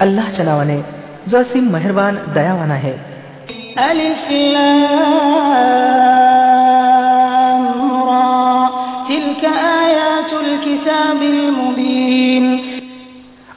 अल्लाच्या 0.00 0.44
नावाने 0.44 0.76
जो 1.30 1.38
असीम 1.38 1.72
मेहरबान 1.72 2.16
दयावान 2.34 2.70
आहे। 2.70 2.92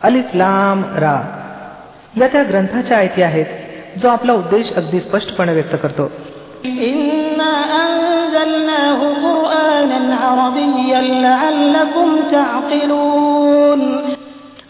अलिफ 0.04 0.26
लाम 0.34 0.84
रा। 0.84 1.40
या 2.18 2.28
त्या 2.28 2.44
ग्रंथाच्या 2.44 2.98
आयती 2.98 3.22
आहेत 3.22 3.46
जो 4.00 4.08
आपला 4.08 4.34
उद्देश 4.34 4.74
अगदी 4.74 5.00
स्पष्टपणे 5.00 5.54
व्यक्त 5.54 5.76
करतो। 5.84 6.12
أنزلناه 8.43 9.01
قرآنا 9.27 10.01
عربيا 10.25 11.01
لعلكم 11.27 12.09
تعقلون 12.33 13.81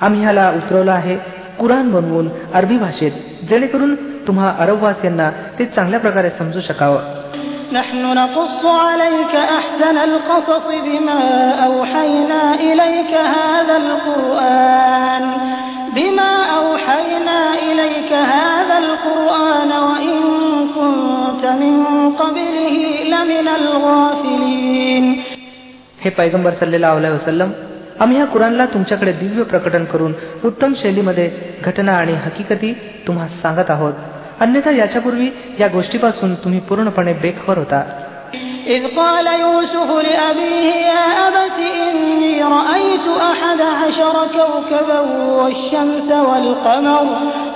आम्ही 0.07 0.21
ह्याला 0.23 0.47
उतरवलं 0.59 0.93
आहे 0.93 1.15
कुराण 1.61 1.87
बनवून 1.93 2.27
अरबी 2.59 2.77
भाषेत 2.79 3.13
जेणेकरून 3.49 3.95
तुम्हा 4.27 4.49
अरबवासियांना 4.63 5.31
ते 5.59 5.65
चांगल्या 5.77 6.01
प्रकारे 6.01 6.31
समजू 6.39 6.61
शकावं 6.69 7.03
نحن 7.73 8.03
نقص 8.21 8.63
عليك 8.65 9.35
أحسن 9.59 9.97
القصص 10.09 10.67
بما 10.87 11.21
أوحينا 11.67 12.43
إليك 12.55 13.13
هذا 13.37 13.77
القرآن 13.77 14.82
हे 26.03 26.11
पैगंबर 26.19 26.53
सल्लेला 26.61 26.91
अलैहि 26.99 27.15
वसल्लम 27.15 27.51
आम्ही 28.01 28.19
या 28.19 28.25
कुराणला 28.33 28.67
तुमच्याकडे 28.75 29.13
दिव्य 29.13 29.43
प्रकटन 29.53 29.85
करून 29.93 30.13
उत्तम 30.45 30.73
शैलीमध्ये 30.83 31.31
घटना 31.63 31.93
आणि 31.93 32.13
हकीकती 32.27 32.73
तुम्हा 33.07 33.27
सांगत 33.43 33.71
आहोत 33.71 33.95
अन्यथा 34.41 34.71
याच्यापूर्वी 34.71 35.29
या 35.61 35.69
गोष्टीपासून 35.69 36.35
तुम्ही 36.45 36.61
पूर्णपणे 36.69 37.13
बेखबर 37.23 37.59
होता 37.59 37.83
إذ 38.69 38.87
قال 38.97 39.27
يوسف 39.41 39.91
لأبيه 40.07 40.73
يا 40.89 41.05
أبت 41.29 41.59
إني 41.83 42.43
رأيت 42.45 43.07
أحد 43.23 43.61
عشر 43.61 44.17
كوكبا 44.35 44.99
والشمس 45.39 46.11
والقمر 46.29 47.07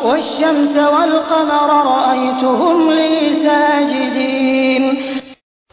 والشمس 0.05 0.77
والقمر 0.95 1.71
رأيتهم 1.89 2.79
لي 2.93 3.17
ساجدين 3.47 4.85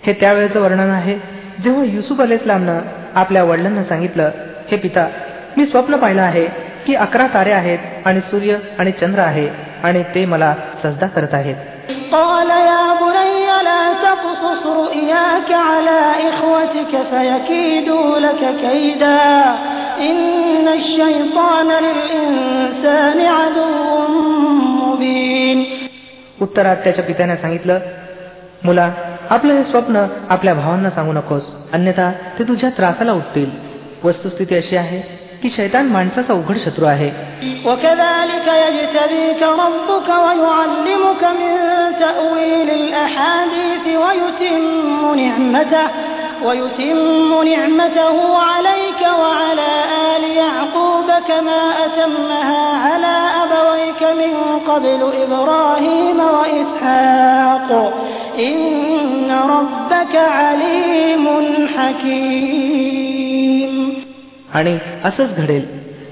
हे 0.07 0.13
त्यावेळेचं 0.13 0.61
वर्णन 0.61 0.91
आहे. 0.91 1.19
जेव्हा 1.65 1.85
युसुफ 1.85 2.21
अलेस्लामनं 2.21 2.79
आपल्या 3.15 3.45
वडिलांना 3.45 3.85
सांगितलं 3.85 4.31
हे 4.71 4.77
पिता 4.77 5.09
मी 5.57 5.67
स्वप्न 5.67 5.97
पाहिलं 5.97 6.23
आहे 6.23 6.47
की 6.87 6.95
अकरा 6.95 7.27
तारे 7.35 7.53
आहेत 7.53 7.79
आणि 8.05 8.21
सूर्य 8.21 8.57
आणि 8.79 8.93
चंद्र 8.93 9.19
आहे 9.19 9.49
आणि 9.83 10.03
ते 10.15 10.25
मला 10.25 10.55
सजदा 10.83 11.07
करत 11.07 11.35
आहेत. 11.35 11.55
उत्तरात 26.43 26.77
त्याच्या 26.77 27.05
पित्याने 27.05 27.37
सांगितलं 27.37 27.79
मुला 28.65 28.91
आपलं 29.30 29.54
हे 29.54 29.64
स्वप्न 29.64 30.06
आपल्या 30.30 30.54
भावांना 30.54 30.90
सांगू 30.90 31.12
नकोस 31.14 31.52
अन्यथा 31.74 32.12
ते 32.40 32.44
तुझ्या 32.44 32.70
त्रासाला 32.70 33.14
उठतील 33.14 33.50
वस्तुस्थिती 34.04 34.56
अशी 34.56 34.76
आहे 34.78 35.02
की 35.42 35.50
शैतान 35.50 35.88
माणसाचा 35.88 36.34
उघड 36.34 36.58
शत्रू 36.66 36.86
आहे 36.86 37.12
وكذلك 37.66 38.48
يجتبيك 38.66 39.44
ربك 39.44 40.10
ويعلمك 40.10 41.24
من 41.24 41.56
تأويل 42.00 42.70
الأحاديث 42.70 43.86
ويتم 44.04 45.16
نعمته 45.16 45.88
ويتم 46.44 47.44
نعمته 47.44 48.38
عليك 48.38 49.02
وعلى 49.22 49.72
آل 50.12 50.24
يعقوب 50.38 51.12
كما 51.28 51.62
أتمها 51.86 52.64
على 52.78 53.16
أبويك 53.44 54.04
من 54.04 54.60
قبل 54.68 55.02
إبراهيم 55.24 56.20
وإسحاق 56.20 57.70
إن 58.40 58.40
ربك 58.40 58.40
عليم 58.40 58.40
حكيم 58.40 58.73
आणि 64.55 64.79
असंच 65.05 65.37
घडेल. 65.37 65.67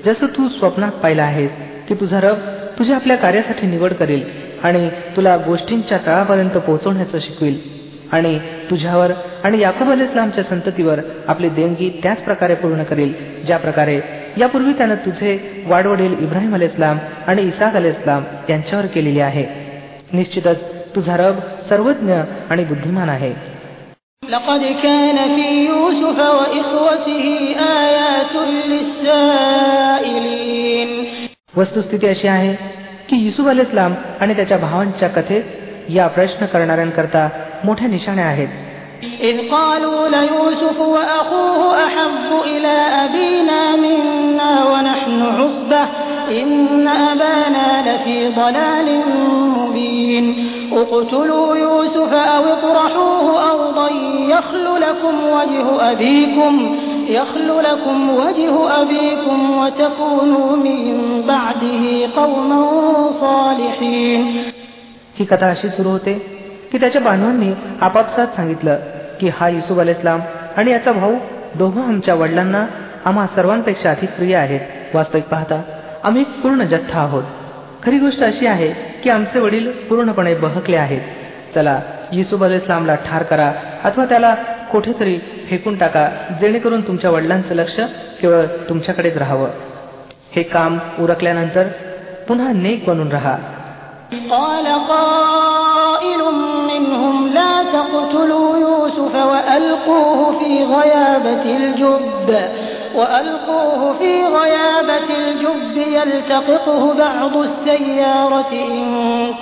जसं 0.07 0.27
तू 0.27 0.49
स्वप्नात 0.49 0.93
पाहिलं 0.93 1.23
आहेस 1.23 1.51
की 1.89 1.95
तुझा 1.95 2.21
रब 2.21 2.37
तुझ्या 2.79 2.97
आपल्या 2.97 3.17
कार्यासाठी 3.17 3.67
निवड 3.67 3.93
करेल 3.93 4.25
आणि 4.63 4.89
तुला 5.17 5.37
गोष्टींच्या 5.37 5.99
तळापर्यंत 6.07 6.51
पोहोचवण्याचं 6.51 7.19
शिकवेल. 7.19 7.83
आणि 8.13 8.39
तुझ्यावर 8.71 9.11
आणि 9.45 9.59
याकूब 9.59 9.91
अल 9.91 10.01
इस्लामच्या 10.01 10.45
संततीवर 10.45 11.01
आपली 11.29 11.49
देणगी 11.49 12.01
त्याच 12.03 12.19
प्रकारे 12.19 12.55
पूर्ण 12.55 12.83
करेल 12.83 13.13
ज्या 13.47 13.57
प्रकारे 13.57 14.01
यापूर्वी 14.37 14.73
त्यानं 14.73 14.95
तुझे 14.95 15.65
वाडवडील 15.67 16.13
इब्राहिम 16.13 16.55
अल 16.55 16.63
इस्लाम 16.63 16.99
आणि 17.27 17.43
इसाक 17.43 17.77
अल 17.77 17.85
इस्लाम 17.85 18.23
यांच्यावर 18.49 18.87
केलेली 18.87 19.21
आहे. 19.21 19.45
निश्चितच 20.13 20.65
तुझा 20.97 21.17
रब 21.17 21.35
सर्वज्ञ 21.69 22.15
आणि 22.51 22.65
बुद्धिमान 22.65 23.09
आहे. 23.09 23.52
لقد 24.24 24.62
كان 24.84 25.36
في 25.36 25.66
يوسف 25.66 26.20
وإخوته 26.20 27.26
آيات 27.60 28.34
للسائلين 29.98 30.90
वस्तुस्थिती 31.58 32.08
अशी 32.08 32.28
आहे 32.28 32.54
की 33.10 33.16
युसुफ 33.26 33.48
अल 33.48 33.60
इस्लाम 33.60 33.94
आणि 34.22 34.34
त्याच्या 34.34 34.58
भावांच्या 34.58 35.10
कथेत 35.10 35.44
या 35.90 36.08
प्रश्न 36.08 36.46
करणाऱ्यांकरता 36.46 37.24
मोठ्या 37.66 37.88
निशाण्या 37.88 38.26
आहेत 38.26 38.48
إذ 39.22 39.38
قالوا 39.52 40.08
ليوسف 40.10 40.80
وأخوه 40.80 41.86
أحب 41.86 42.30
إلى 42.46 42.76
أبينا 43.06 43.76
منا 43.76 44.54
ونحن 44.72 45.22
عصبة 45.40 45.84
إن 46.42 46.88
أبانا 46.88 47.68
لفي 47.88 48.18
ضلال 48.30 48.88
مبين 49.58 50.26
اقتلوا 50.74 51.56
يوسف 51.58 52.14
أو 52.14 52.44
اطرحوه 52.44 53.52
أرضا 53.52 53.90
يخل 54.30 54.66
لكم 54.82 55.16
وجه 55.28 55.92
أبيكم 55.92 56.78
يخل 57.10 57.50
لكم 57.64 58.10
وجه 58.10 58.82
أبيكم 58.82 59.58
وتكونوا 59.60 60.56
من 60.58 61.22
بعده 61.28 61.84
قوما 62.16 62.62
صالحين 63.22 64.22
ही 65.20 65.26
कथा 65.26 65.48
अशी 65.50 65.70
सुरू 65.70 65.90
होते 65.90 66.14
की 66.72 66.78
त्याच्या 66.78 67.02
बांधवांनी 67.02 67.52
आपापसात 67.82 68.36
सांगितलं 68.36 68.78
की 69.22 69.30
हा 69.40 69.48
युसुफ 69.50 69.80
अल 69.80 69.90
इस्लाम 69.90 70.20
आणि 70.58 70.72
याचा 70.72 70.92
भाऊ 70.92 71.14
दोघं 71.56 71.82
आमच्या 71.82 72.16
वडिलांना 72.16 72.66
आम्हा 73.06 73.26
सर्वांपेक्षा 73.36 73.90
अधिक 73.92 74.10
प्रिय 74.10 74.36
आहेत 74.36 74.96
वास्तविक 74.96 75.24
पाहता 75.24 75.62
आम्ही 76.04 76.24
पूर्ण 76.44 76.64
जथ्था 76.64 77.00
आहोत 77.00 77.24
खरी 77.84 77.98
गोष्ट 78.00 78.24
अशी 78.24 78.46
आहे 78.48 78.70
की 79.04 79.10
आमचे 79.10 79.40
वडील 79.40 79.72
पूर्णपणे 79.72 80.34
बहकले 80.34 80.78
आहेत 80.78 81.02
चला 81.56 81.80
युसुफ 82.12 82.44
अल 82.44 82.54
इस्लामला 82.54 82.96
ठार 82.96 83.24
करा 83.24 83.52
अथवा 83.84 84.06
त्याला 84.06 84.34
कुठेतरी 84.72 85.18
फेकून 85.50 85.78
टाका 85.78 86.08
जेणेकरून 86.42 86.82
तुमच्या 86.82 87.12
वडिलांचं 87.12 87.56
लक्ष 87.56 87.80
केवळ 88.22 88.46
तुमच्याकडेच 88.70 89.18
राहावं 89.18 89.50
हे 90.36 90.44
काम 90.44 90.78
उरकल्यानंतर 91.00 91.68
पुन्हा 92.28 92.52
नेक 92.54 92.90
बनून 92.90 93.12
राहा 93.12 93.38
قال 94.32 94.68
قائل 94.88 96.22
منهم 96.68 97.28
لا 97.28 97.54
تقتلوا 97.74 98.58
يوسف 98.58 99.16
وألقوه 99.16 100.40
في 100.40 100.64
غيابة 100.64 101.44
الجب 101.58 102.28
وألقوه 102.96 103.82
في 104.00 104.12
غيابة 104.38 105.08
الجب 105.18 105.76
يلتقطه 105.98 106.82
بعض 106.94 107.38
السيارة 107.38 108.52
إن 108.68 108.78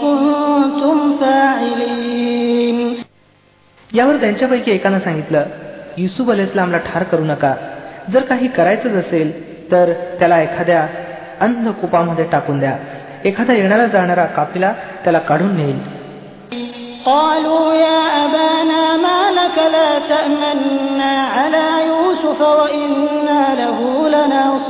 كنتم 0.01 0.98
فاعلين 1.22 2.80
यावर 3.89 4.16
त्यांच्यापैकी 4.22 4.72
एकानं 4.72 5.00
सांगितलं 5.00 5.44
युसुफ 5.98 6.30
अल 6.31 6.39
इस्लामला 6.39 6.77
ठार 6.88 7.04
करू 7.12 7.24
नका 7.25 7.54
जर 8.13 8.22
काही 8.30 8.48
करायचंच 8.57 8.95
असेल 9.04 9.30
तर 9.72 9.92
त्याला 10.19 10.42
एखाद्या 10.42 10.81
अंध 11.45 11.69
कुपामध्ये 11.81 12.25
टाकून 12.31 12.60
द्या 12.60 12.75
एखादा 13.25 13.54
येणारा 13.54 13.86
जाणारा 13.95 14.25
काफिला 14.38 14.74
त्याला 15.04 15.19
काढून 15.30 15.56
नेईल 15.56 15.80
قالوا 17.06 17.74
يا 17.88 18.01
أبانا 18.25 18.83
ما 18.98 19.19
لك 19.31 19.57
لا 19.75 19.89
تأمنا 20.12 21.13
على 21.36 21.66
يوسف 21.88 22.39
وإنا 22.42 23.29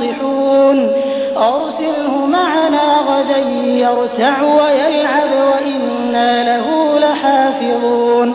لناصحون 0.00 0.78
أرسله 1.50 2.12
معنا 2.26 2.86
غدا 3.08 3.40
يرتع 3.84 4.34
ويلعب 4.58 5.30
وإنا 5.42 6.28
له 6.48 6.66
لحافظون 6.98 8.28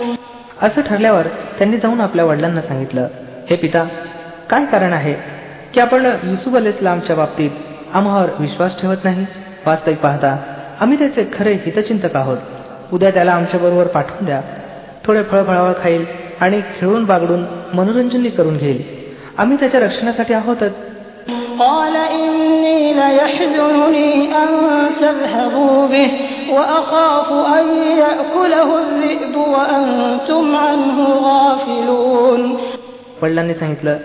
असं 0.62 0.82
ठरल्यावर 0.82 1.28
त्यांनी 1.58 1.78
जाऊन 1.78 2.02
आपल्या 2.02 2.26
वडिलांना 2.26 2.62
सांगितलं 2.62 3.08
हे 3.50 3.56
पिता 3.56 3.84
काय 4.50 4.66
कारण 4.66 4.94
आहे 4.94 5.14
की 5.74 5.80
आपण 5.82 6.06
युसुफ 6.24 6.56
अल 6.56 6.68
इस्लामच्या 6.68 7.16
बाबतीत 7.16 7.52
आम्हावर 7.94 8.30
विश्वास 8.40 8.80
ठेवत 8.82 9.04
नाही 9.04 9.26
वास्तविक 9.66 10.00
पाहता 10.00 10.36
आम्ही 10.82 10.98
त्याचे 11.00 11.26
खरे 11.34 11.54
हितचिंतक 11.66 12.16
आहोत 12.16 12.94
उद्या 12.94 13.12
त्याला 13.12 13.32
आमच्या 13.32 13.60
बरोबर 13.60 13.88
पाठवून 13.88 14.26
द्या 14.26 14.42
थोडे 15.06 15.24
फळफळावळ 15.24 15.74
खाईल 15.84 16.06
आणि 16.42 16.62
खेळून 16.80 17.06
बागडून 17.06 17.44
मनोरंजनही 17.74 18.30
करून 18.30 18.58
घेईल 18.58 18.82
आम्ही 19.38 19.58
त्याच्या 19.60 19.80
रक्षणासाठी 19.80 20.34
आहोतच 20.34 20.74
قال 21.60 21.96
إني 21.96 22.94
ليحزنني 22.94 24.10
أن 24.36 24.50
تذهبوا 25.02 25.88
به 25.88 26.10
وأخاف 26.50 27.30
أن 27.58 27.66
يأكله 27.98 28.70
الذئب 28.80 29.36
وأنتم 29.36 30.56
عنه 30.56 30.98
غافلون 31.28 32.42
वडिलांनी 33.22 33.54
सांगितलं 33.54 33.98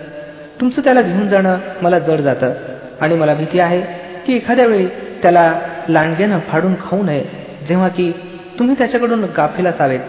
तुमचं 0.61 0.81
त्याला 0.83 1.01
घेऊन 1.01 1.27
जाणं 1.27 1.57
मला 1.81 1.99
जड 1.99 2.19
जातं 2.19 2.53
आणि 3.01 3.15
मला 3.15 3.33
भीती 3.33 3.59
आहे 3.59 3.81
की 4.25 4.35
एखाद्या 4.35 4.65
वेळी 4.65 4.85
त्याला 5.21 5.53
लांडग्यानं 5.89 6.39
फाडून 6.39 6.73
खाऊ 6.75 7.03
नये 7.03 7.23
जेव्हा 7.67 7.87
की 7.87 8.11
तुम्ही 8.59 8.75
त्याच्याकडून 8.77 9.23
गाफील 9.37 9.67
असावेत 9.67 9.99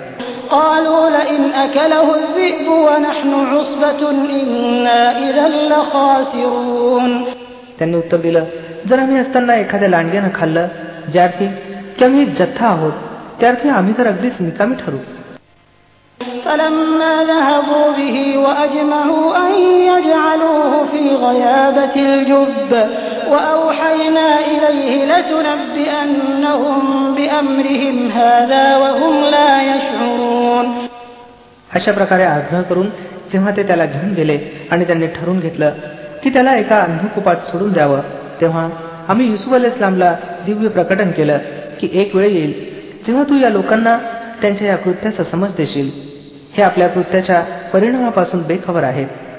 قالوا 0.51 1.11
لئن 1.11 1.43
أكله 1.65 2.07
الذئب 2.15 2.69
ونحن 2.69 3.31
عصبة 3.53 4.01
إنا 4.11 5.01
إذا 5.29 5.47
لخاسرون 5.73 7.13
त्यांनी 7.79 7.97
उत्तर 7.97 8.19
दिलं 8.27 8.45
जर 8.89 8.99
आम्ही 8.99 9.19
असताना 9.19 9.55
एखाद्या 9.65 9.89
लांडग्यानं 9.89 10.29
खाल्लं 10.35 10.67
ज्यार्थी 11.13 11.47
की 11.99 12.05
आम्ही 12.05 12.23
एक 12.23 12.31
जथ्था 12.39 12.67
आहोत 12.67 12.93
त्यार्थी 13.41 13.69
आम्ही 13.79 13.93
तर 13.99 14.07
अगदीच 14.07 14.41
निकामी 14.41 14.75
ठरू 14.83 14.99
فلما 16.45 17.15
ذهبوا 17.33 17.87
به 17.99 18.17
وأجمعوا 18.45 19.27
أن 19.37 19.53
يجعلوه 19.91 20.73
في 20.93 21.03
غيابة 21.27 21.95
الجب 21.97 22.71
وأوحينا 23.33 24.29
إليه 24.41 24.91
لتنبئنهم 25.13 26.81
بأمرهم 27.15 27.97
هذا 28.13 28.65
وهم 28.77 29.15
لا 29.35 29.51
يشعرون 29.63 30.67
अशा 31.71 31.93
प्रकारे 31.93 32.25
आग्रह 32.25 32.61
करून 32.63 32.89
जेव्हा 33.33 33.51
ते 33.57 33.63
त्याला 33.63 33.85
घेऊन 33.87 34.13
गेले 34.15 34.39
आणि 34.71 34.85
त्यांनी 34.85 35.07
ठरवून 35.07 35.39
घेतलं 35.41 35.71
की 36.23 36.31
त्याला 36.31 36.55
एका 36.57 36.79
अंधकुपात 36.81 37.37
सोडून 37.37 37.73
द्यावं 37.73 38.01
तेव्हा 38.41 38.69
आम्ही 39.09 39.27
युसुफ 39.31 39.55
अल 39.55 39.65
इस्लामला 39.65 40.15
दिव्य 40.47 40.69
प्रकटन 40.69 41.11
केलं 41.11 41.39
की 41.81 41.89
एक 41.93 42.15
वेळ 42.17 42.31
येईल 42.31 42.53
जेव्हा 43.07 43.25
तू 43.25 43.39
या 43.39 43.51
लोकांना 43.51 43.99
त्यांच्या 44.43 44.67
या 44.69 44.77
कृत्याचा 44.77 45.25
समज 45.25 45.55
देशील 45.57 45.91
हे 46.57 46.63
आपल्या 46.63 46.89
कृत्याच्या 46.89 47.41
परिणामापासून 47.73 48.43
बेखबर 48.43 48.83
आहेत 48.83 49.07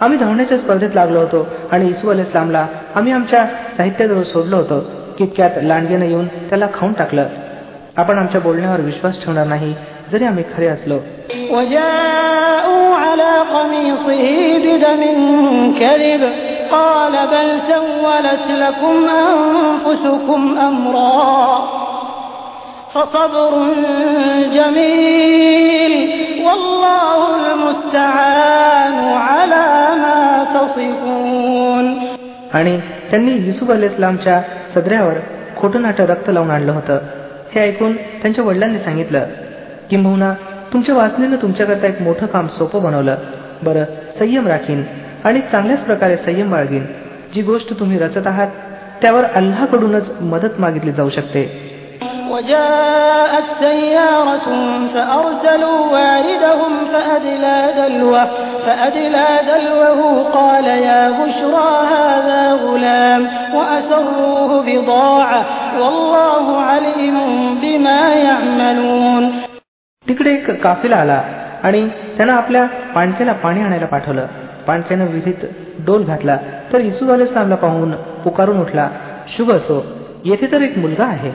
आम्ही 0.00 0.18
धावण्याच्या 0.18 0.58
स्पर्धेत 0.58 0.94
लागलो 0.94 1.20
होतो 1.20 1.46
आणि 1.72 1.88
इसू 1.88 2.10
अल 2.10 2.20
इस्लामला 2.20 2.66
आम्ही 2.94 3.12
आमच्या 3.12 3.44
साहित्याजवळ 3.76 4.22
सोडलं 4.22 4.56
होतं 4.56 4.80
तितक्यात 5.18 5.62
लांडगेनं 5.62 6.04
येऊन 6.04 6.26
त्याला 6.48 6.66
खाऊन 6.74 6.92
टाकलं 6.92 7.26
आपण 7.96 8.18
आमच्या 8.18 8.40
बोलण्यावर 8.40 8.80
विश्वास 8.80 9.24
ठेवणार 9.24 9.46
नाही 9.46 9.74
जरी 10.12 10.24
आम्ही 10.24 10.44
खरे 10.56 10.66
असलो 10.66 10.98
وجاءوا 11.50 12.94
على 12.96 13.32
قميصه 13.54 14.24
بدم 14.64 15.02
كذب 15.80 16.22
قال 16.72 17.12
بل 17.26 17.48
سولت 17.68 18.46
لكم 18.50 18.96
أنفسكم 19.08 20.58
أمرا 20.58 21.62
فصبر 22.94 23.52
جميل 24.52 25.94
والله 26.46 27.18
المستعان 27.36 28.96
على 29.28 29.66
ما 29.85 29.85
تصفون 29.85 29.85
आणि 32.53 32.79
त्यांनी 33.09 33.31
युसुफ 33.31 33.71
अल 33.71 33.83
इस्लामच्या 33.83 34.41
सदऱ्यावर 34.75 35.13
खोटं 35.57 35.81
नाटं 35.81 36.05
रक्त 36.05 36.29
लावून 36.29 36.51
आणलं 36.51 36.71
होतं. 36.71 36.99
हे 37.55 37.61
ऐकून 37.61 37.93
त्यांच्या 37.97 38.43
वडिलांनी 38.43 38.79
सांगितलं 38.79 39.25
किंबहुना 39.89 40.33
तुमच्या 40.73 40.95
वाचनेनं 40.95 41.35
तुमच्याकरता 41.35 41.87
एक 41.87 42.01
मोठं 42.01 42.25
काम 42.25 42.47
सोपं 42.47 42.83
बनवलं. 42.83 43.15
बरं 43.63 43.83
संयम 44.19 44.47
राखीन 44.47 44.83
आणि 45.23 45.39
चांगल्याच 45.51 45.79
प्रकारे 45.79 46.17
संयम 46.17 46.51
बाळगीन. 46.51 46.85
जी 47.35 47.41
गोष्ट 47.41 47.79
तुम्ही 47.79 47.97
रचत 47.97 48.27
आहात 48.27 48.47
त्यावर 49.01 49.23
अल्लाकडूनच 49.23 50.09
मदत 50.21 50.59
मागितली 50.59 50.91
जाऊ 50.91 51.09
शकते. 51.09 51.66
وجاءت 52.30 53.44
سيارة 53.60 54.48
فأرسلوا 54.94 55.80
واردهم 55.92 56.72
فأدلى 56.92 57.58
دلوه 57.76 58.24
فأدلى 58.66 59.28
دلوه 59.52 60.22
قال 60.22 60.64
يا 60.64 61.02
بشرى 61.10 61.68
هذا 61.94 62.42
غلام 62.54 63.22
وأسروه 63.54 64.50
بضاعة 64.62 65.42
والله 65.80 66.46
عليم 66.60 67.16
بما 67.62 68.00
يعملون 68.26 69.24
तिकडे 70.06 70.30
एक 70.34 70.50
काफिला 70.62 70.96
आला 70.96 71.20
आणि 71.62 71.80
त्यानं 72.16 72.32
आपल्या 72.32 72.64
पाणक्याला 72.94 73.32
पाणी 73.42 73.60
आणायला 73.62 73.86
पाठवलं 73.86 74.26
पाणक्यानं 74.66 75.06
विहिरीत 75.06 75.44
डोल 75.86 76.04
घातला 76.04 76.36
तर 76.72 76.80
इसू 76.80 77.12
अलेस्लामला 77.12 77.54
पाहून 77.54 77.92
पुकारून 78.24 78.60
उठला 78.60 78.88
शुभ 79.36 79.52
असो 79.52 79.82
येथे 80.24 80.46
तर 80.52 80.62
एक 80.62 80.78
मुलगा 80.78 81.04
आहे 81.04 81.30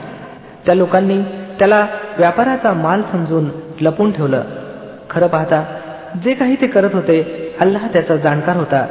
त्या 0.65 0.75
लोकांनी 0.75 1.21
त्याला 1.59 1.87
व्यापाराचा 2.17 2.73
माल 2.73 3.01
समजून 3.11 3.49
लपून 3.81 4.11
ठेवलं. 4.11 4.43
खरं 5.09 5.27
पाहता 5.27 5.63
जे 6.23 6.33
काही 6.33 6.55
ते 6.61 6.67
करत 6.67 6.89
होते 6.93 7.49
अल्लाह 7.59 7.87
त्याचा 7.87 8.15
जाणकार 8.15 8.55
होता. 8.55 8.85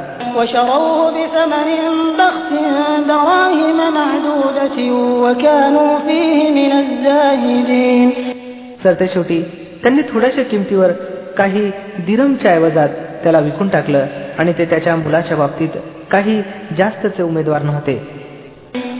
सरते 8.83 9.07
शेवटी 9.07 9.41
त्यांनी 9.83 10.01
थोड्याशा 10.01 10.43
किमतीवर 10.43 10.91
काही 11.37 11.71
दिरमच्या 12.05 12.51
ऐवजात 12.51 12.89
त्याला 13.23 13.39
विकून 13.39 13.67
टाकलं 13.67 14.05
आणि 14.39 14.53
ते 14.57 14.65
त्याच्या 14.65 14.95
मुलाच्या 14.95 15.37
बाबतीत 15.37 15.69
काही 16.11 16.41
जास्तचे 16.77 17.23
उमेदवार 17.23 17.61
नव्हते. 17.61 18.22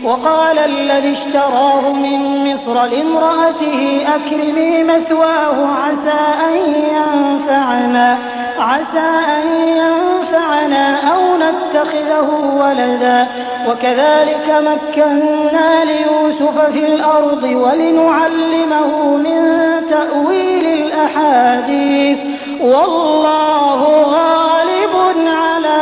وقال 0.04 0.60
الذي 0.60 1.12
اشتراه 1.12 1.94
من 1.94 2.54
مصر 2.54 2.86
لامرأته 2.86 4.06
أكرمي 4.16 4.84
مثواه 4.84 5.68
عسى 5.84 6.22
أن 6.50 6.58
ينفعنا 6.96 8.18
عسى 8.60 9.10
أن 9.38 9.68
ينفعنا 9.68 11.14
أو 11.14 11.22
نتخذه 11.38 12.30
ولدا. 12.60 13.28
وكذلك 13.70 14.48
مكنا 14.50 15.84
ليوسف 15.84 16.66
في 16.66 16.94
الأرض 16.94 17.44
ولنعلمه 17.44 19.18
من 19.18 19.42
تأويل 19.90 20.66
الأحاديث. 20.66 22.18
والله 22.62 23.82
غالب 24.04 24.96
على 25.28 25.82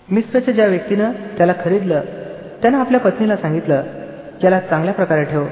मिस्रच्या 0.08 0.54
ज्या 0.54 0.66
व्यक्तीनं 0.66 1.12
त्याला 1.38 1.52
खरीदलं 1.64 2.00
त्यानं 2.62 2.78
आपल्या 2.78 3.00
पत्नीला 3.00 3.36
सांगितलं 3.36 3.82
त्याला 4.40 4.58
चांगल्या 4.60 4.94
प्रकारे 4.94 5.24
ठेव 5.24 5.44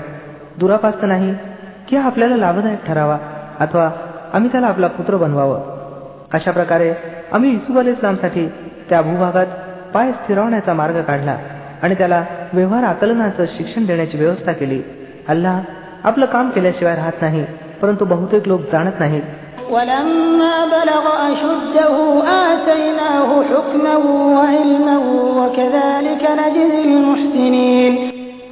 दुरापास्त 0.58 1.04
नाही 1.04 1.32
की 1.88 1.96
हा 1.96 2.06
आपल्याला 2.06 2.37
लाभदायक 2.37 2.84
ठरावा 2.87 3.16
अथवा 3.60 3.90
आम्ही 4.32 4.50
त्याला 4.52 4.66
आपला 4.66 4.87
पुत्र 4.87 5.16
बनवावं 5.16 5.60
अशा 6.32 6.50
प्रकारे 6.50 6.92
आम्ही 7.32 7.52
युसुफ 7.52 7.78
अल 7.78 7.88
इस्लामसाठी 7.88 8.46
त्या 8.88 9.00
भूभागात 9.02 9.46
पाय 9.94 10.12
स्थिरवण्याचा 10.12 10.72
मार्ग 10.72 11.00
काढला 11.02 11.37
आणि 11.82 11.94
त्याला 11.94 12.22
व्यवहार 12.52 12.84
आकलनाचं 12.84 13.44
शिक्षण 13.56 13.84
देण्याची 13.87 14.18
व्यवस्था 14.18 14.52
केली 14.52 14.82
अल्लाह 15.28 15.60
आपलं 16.05 16.25
काम 16.25 16.50
केल्याशिवाय 16.50 16.95
राहत 16.95 17.12
नाही 17.21 17.45
परंतु 17.81 18.05
बहुतेक 18.05 18.47
लोक 18.47 18.62
जाणत 18.62 18.91
नाहीत. 19.00 19.21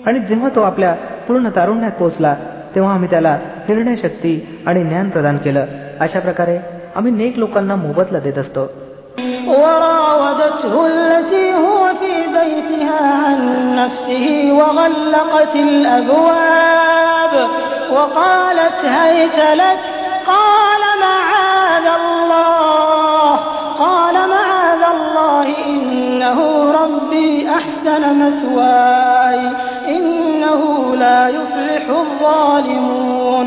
आणि 0.07 0.19
जेव्हा 0.19 0.49
तो 0.49 0.61
आपल्या 0.61 0.93
पूर्ण 1.27 1.49
तारुण्यात 1.49 1.91
पोहोचला 1.91 2.35
तेव्हा 2.75 2.93
आम्ही 2.93 3.09
त्याला 3.09 3.39
निर्णय 3.69 3.95
शक्ती 3.95 4.59
आणि 4.65 4.83
ज्ञान 4.83 5.09
प्रदान 5.09 5.37
केलं. 5.37 5.65
अशा 5.99 6.19
प्रकारे 6.19 6.59
आम्ही 6.95 7.11
नेक 7.11 7.39
लोकांना 7.39 7.75
मोबदला 7.75 8.19
देत 8.19 8.37
असतो. 8.37 8.82
وراودته 9.46 10.86
التي 10.86 11.54
هو 11.54 11.82
في 12.00 12.14
بيتها 12.38 13.00
عن 13.24 13.40
نفسه 13.76 14.26
وغلقت 14.58 15.54
الأبواب 15.56 17.34
وقالت 17.92 18.78
هيت 18.84 19.38
لك 19.62 19.78
قال 20.26 20.82
معاذ 21.00 21.86
الله 22.00 23.34
قال 23.78 24.14
معاذ 24.28 24.82
الله 24.96 25.46
إنه 25.66 26.38
ربي 26.80 27.48
أحسن 27.50 28.02
مثواي 28.22 29.40
إنه 29.96 30.60
لا 30.96 31.20
يفلح 31.28 31.84
الظالمون 32.02 33.46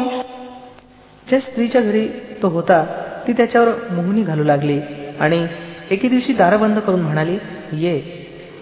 ज्या 1.30 1.40
स्त्रीच्या 1.40 1.82
घरी 1.82 2.06
तो 2.42 2.48
होता 2.56 2.78
ती 3.28 3.34
त्याच्यावर 3.34 3.70
मोहनी 3.96 4.24
घालू 4.24 4.44
लागली 4.44 4.80
आणि 5.20 5.46
एके 5.92 6.08
दिवशी 6.08 6.34
दार 6.34 6.58
बंद 6.58 6.80
करून 6.80 7.02
म्हणाली 7.02 7.38
ये 7.78 7.96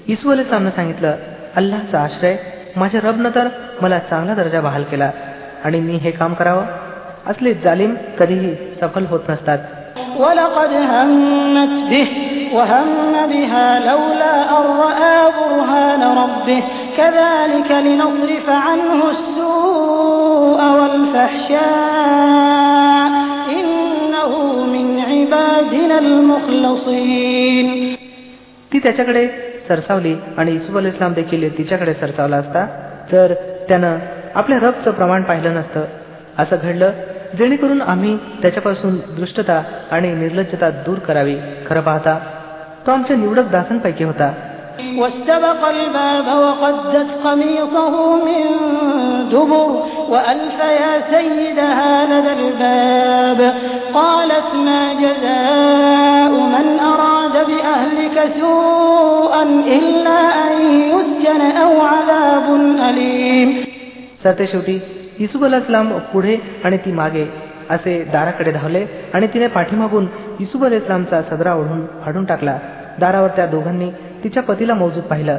इसू 0.07 0.31
अले 0.31 0.43
सामनं 0.43 0.69
सांगितलं 0.69 1.15
अल्लाचा 1.55 1.99
आश्रय 1.99 2.35
माझ्या 2.75 3.01
रबनं 3.03 3.29
तर 3.35 3.47
मला 3.81 3.99
चांगला 3.99 4.33
दर्जा 4.33 4.61
बहाल 4.61 4.83
केला 4.83 5.09
आणि 5.65 5.79
मी 5.79 5.95
हे 5.95 6.11
काम 6.11 6.33
करावं 6.33 6.65
असले 7.27 7.53
जालिम 7.63 7.93
कधीही 8.19 8.55
सफल 8.81 9.05
होत 9.09 9.29
नसतात 9.29 9.57
ولقد 10.19 10.73
همت 10.91 11.89
به 11.89 12.07
وهم 12.53 13.13
بها 13.27 13.67
لولا 13.79 14.35
أن 14.51 14.65
رأى 14.79 15.17
برهان 15.31 16.03
ربه 16.17 16.63
كذلك 16.97 17.69
لنصرف 17.71 18.49
عنه 18.49 19.09
السوء 19.09 20.59
والفحشاء 21.79 23.22
المخلصين 26.33 27.95
ती 28.71 28.79
त्याच्याकडे 28.79 29.27
सरसावली 29.67 30.15
आणि 30.37 30.51
इसू 30.51 30.77
अल 30.77 30.85
इस्लाम 30.85 31.13
देखील 31.13 31.57
तिच्याकडे 31.57 31.93
सरसावला 31.93 32.37
असता 32.37 32.65
तर 33.11 33.33
त्यानं 33.67 33.97
आपल्या 34.35 34.59
रबचं 34.59 34.91
प्रमाण 34.91 35.23
पाहिलं 35.23 35.53
नसतं 35.53 35.85
असं 36.37 36.55
घडलं 36.63 36.91
जेणेकरून 37.37 37.81
आम्ही 37.81 38.17
त्याच्यापासून 38.41 38.97
दृष्टता 39.15 39.61
आणि 39.91 40.13
निर्लज्जता 40.13 40.69
दूर 40.69 40.99
करावी 40.99 41.35
खरं 41.67 41.81
पाहता 41.81 42.17
तो 42.87 42.91
आमच्या 42.91 43.17
निवडक 43.17 43.49
दासांपैकी 43.51 44.03
होता 44.03 44.31
واستبق 44.97 45.67
الباب 45.67 46.27
وقدت 46.27 47.07
قميصه 47.23 48.15
من 48.15 48.43
دبر 49.31 49.83
وألف 50.09 50.59
يا 50.59 50.93
سيدها 51.11 52.05
لدى 52.05 52.33
الباب 52.33 53.53
قالت 53.93 54.55
ما 54.55 54.93
جزاء 54.93 56.31
من 56.55 56.79
أراد 56.93 57.35
بأهلك 57.47 58.17
سوءا 58.39 59.43
إلا 59.77 60.19
أن 60.45 60.53
يسجن 60.93 61.41
أو 61.41 61.81
عذاب 61.81 62.47
أليم 62.89 63.49
सरतेशेवटी 64.23 64.77
युसुफ 65.19 65.43
इस्लाम 65.53 65.87
पुढे 66.13 66.35
आणि 66.65 66.77
ती 66.77 66.91
मागे 66.91 67.25
असे 67.69 67.93
दाराकडे 68.13 68.51
धावले 68.51 68.85
आणि 69.13 69.27
तिने 69.33 69.47
पाठीमागून 69.47 70.07
युसुफ 70.39 70.63
इस्लामचा 70.71 71.21
सदरा 71.21 71.53
ओढून 71.53 71.85
फाडून 72.05 72.25
टाकला 72.25 72.57
दारावर 72.99 73.29
त्या 73.35 73.45
दोघांनी 73.45 73.89
तिच्या 74.23 74.43
पतीला 74.43 74.73
मौजूद 74.73 75.03
पाहिलं 75.03 75.37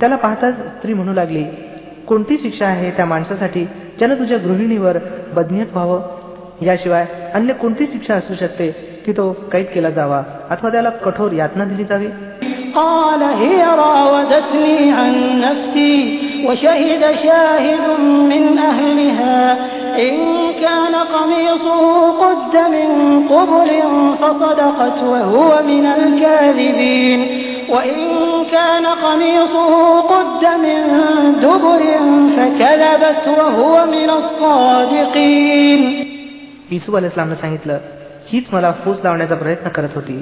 त्याला 0.00 0.16
पाहताच 0.16 0.54
स्त्री 0.54 0.94
म्हणू 0.94 1.12
लागली 1.12 1.44
कोणती 2.08 2.36
शिक्षा 2.38 2.66
आहे 2.66 2.90
त्या 2.90 3.04
माणसासाठी 3.04 3.64
ज्यानं 3.98 4.14
तुझ्या 4.14 4.38
गृहिणीवर 4.38 4.98
बदनियत 5.34 5.66
व्हावं 5.72 6.64
याशिवाय 6.66 7.04
अन्य 7.34 7.52
कोणती 7.52 7.86
शिक्षा 7.86 8.14
असू 8.14 8.34
शकते 8.40 8.70
की 9.06 9.12
तो 9.12 9.32
कैद 9.52 9.66
केला 9.74 9.90
जावा 9.90 10.22
अथवा 10.50 10.70
त्याला 10.70 10.90
कठोर 11.04 11.32
यातना 11.32 11.64
दिली 11.64 11.84
जावी 11.84 12.08
قال 12.74 13.22
هي 13.22 13.62
راودتني 13.76 14.90
عن 14.90 15.14
نفسي 15.40 16.18
وشهد 16.46 17.02
شاهد 17.24 18.00
من 18.32 18.58
أهلها 18.58 19.52
إن 19.98 20.16
كان 20.60 20.94
قميصه 20.94 22.10
قد 22.22 22.54
من 22.56 22.90
قبل 23.28 23.70
فصدقت 24.20 25.02
وهو 25.02 25.62
من 25.62 25.86
الكاذبين 25.86 27.33
وإن 27.68 27.98
كان 28.52 28.86
قميصه 28.86 29.72
قد 30.02 30.44
من 30.64 30.80
دبر 31.42 31.82
فكذبت 32.36 33.26
وهو 33.28 33.86
من 33.86 34.10
الصادقين 34.10 35.82
युसुफ 36.70 36.94
अल 36.96 37.04
इस्लामनं 37.04 37.34
सांगितलं 37.34 37.78
हीच 38.28 38.44
मला 38.52 38.70
फूस 38.84 38.98
लावण्याचा 39.04 39.34
प्रयत्न 39.34 39.68
करत 39.68 39.94
होती 39.94 40.20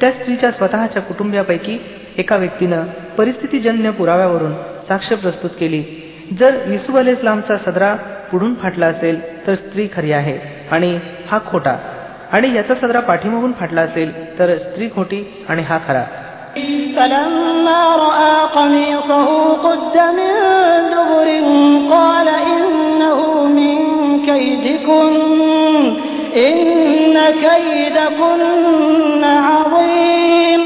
त्या 0.00 0.10
स्त्रीच्या 0.10 0.50
स्वतःच्या 0.50 1.02
कुटुंबियापैकी 1.02 1.78
एका 2.18 2.36
व्यक्तीनं 2.36 2.82
परिस्थितीजन्य 3.18 3.90
पुराव्यावरून 3.90 4.52
साक्ष 4.88 5.12
प्रस्तुत 5.12 5.50
केली 5.60 5.82
जर 6.40 6.56
युसुफ 6.66 6.96
अल 6.96 7.08
इस्लामचा 7.08 7.56
सदरा 7.66 7.94
पुढून 8.30 8.54
फाटला 8.54 8.86
असेल 8.86 9.20
तर 9.46 9.54
स्त्री 9.54 9.86
खरी 9.96 10.12
आहे 10.12 10.38
आणि 10.70 10.98
हा 11.30 11.38
खोटा 11.50 11.76
आणि 12.32 12.54
याचा 12.54 12.74
सदरा 12.74 13.00
पाठीमागून 13.00 13.52
फाटला 13.52 13.80
असेल 13.80 14.12
तर 14.38 14.56
स्त्री 14.58 14.88
खोटी 14.94 15.22
आणि 15.48 15.62
हा 15.62 15.78
खरा 15.88 16.04
فلما 16.96 17.82
رأى 17.96 18.36
قميصه 18.54 19.28
قد 19.56 19.96
من 20.18 20.32
دبر 20.90 21.28
قال 21.94 22.28
إنه 22.28 23.20
من 23.58 23.76
كيدكن 24.26 25.14
إن 26.36 27.16
كيدكن 27.44 28.40
عظيم 29.24 30.62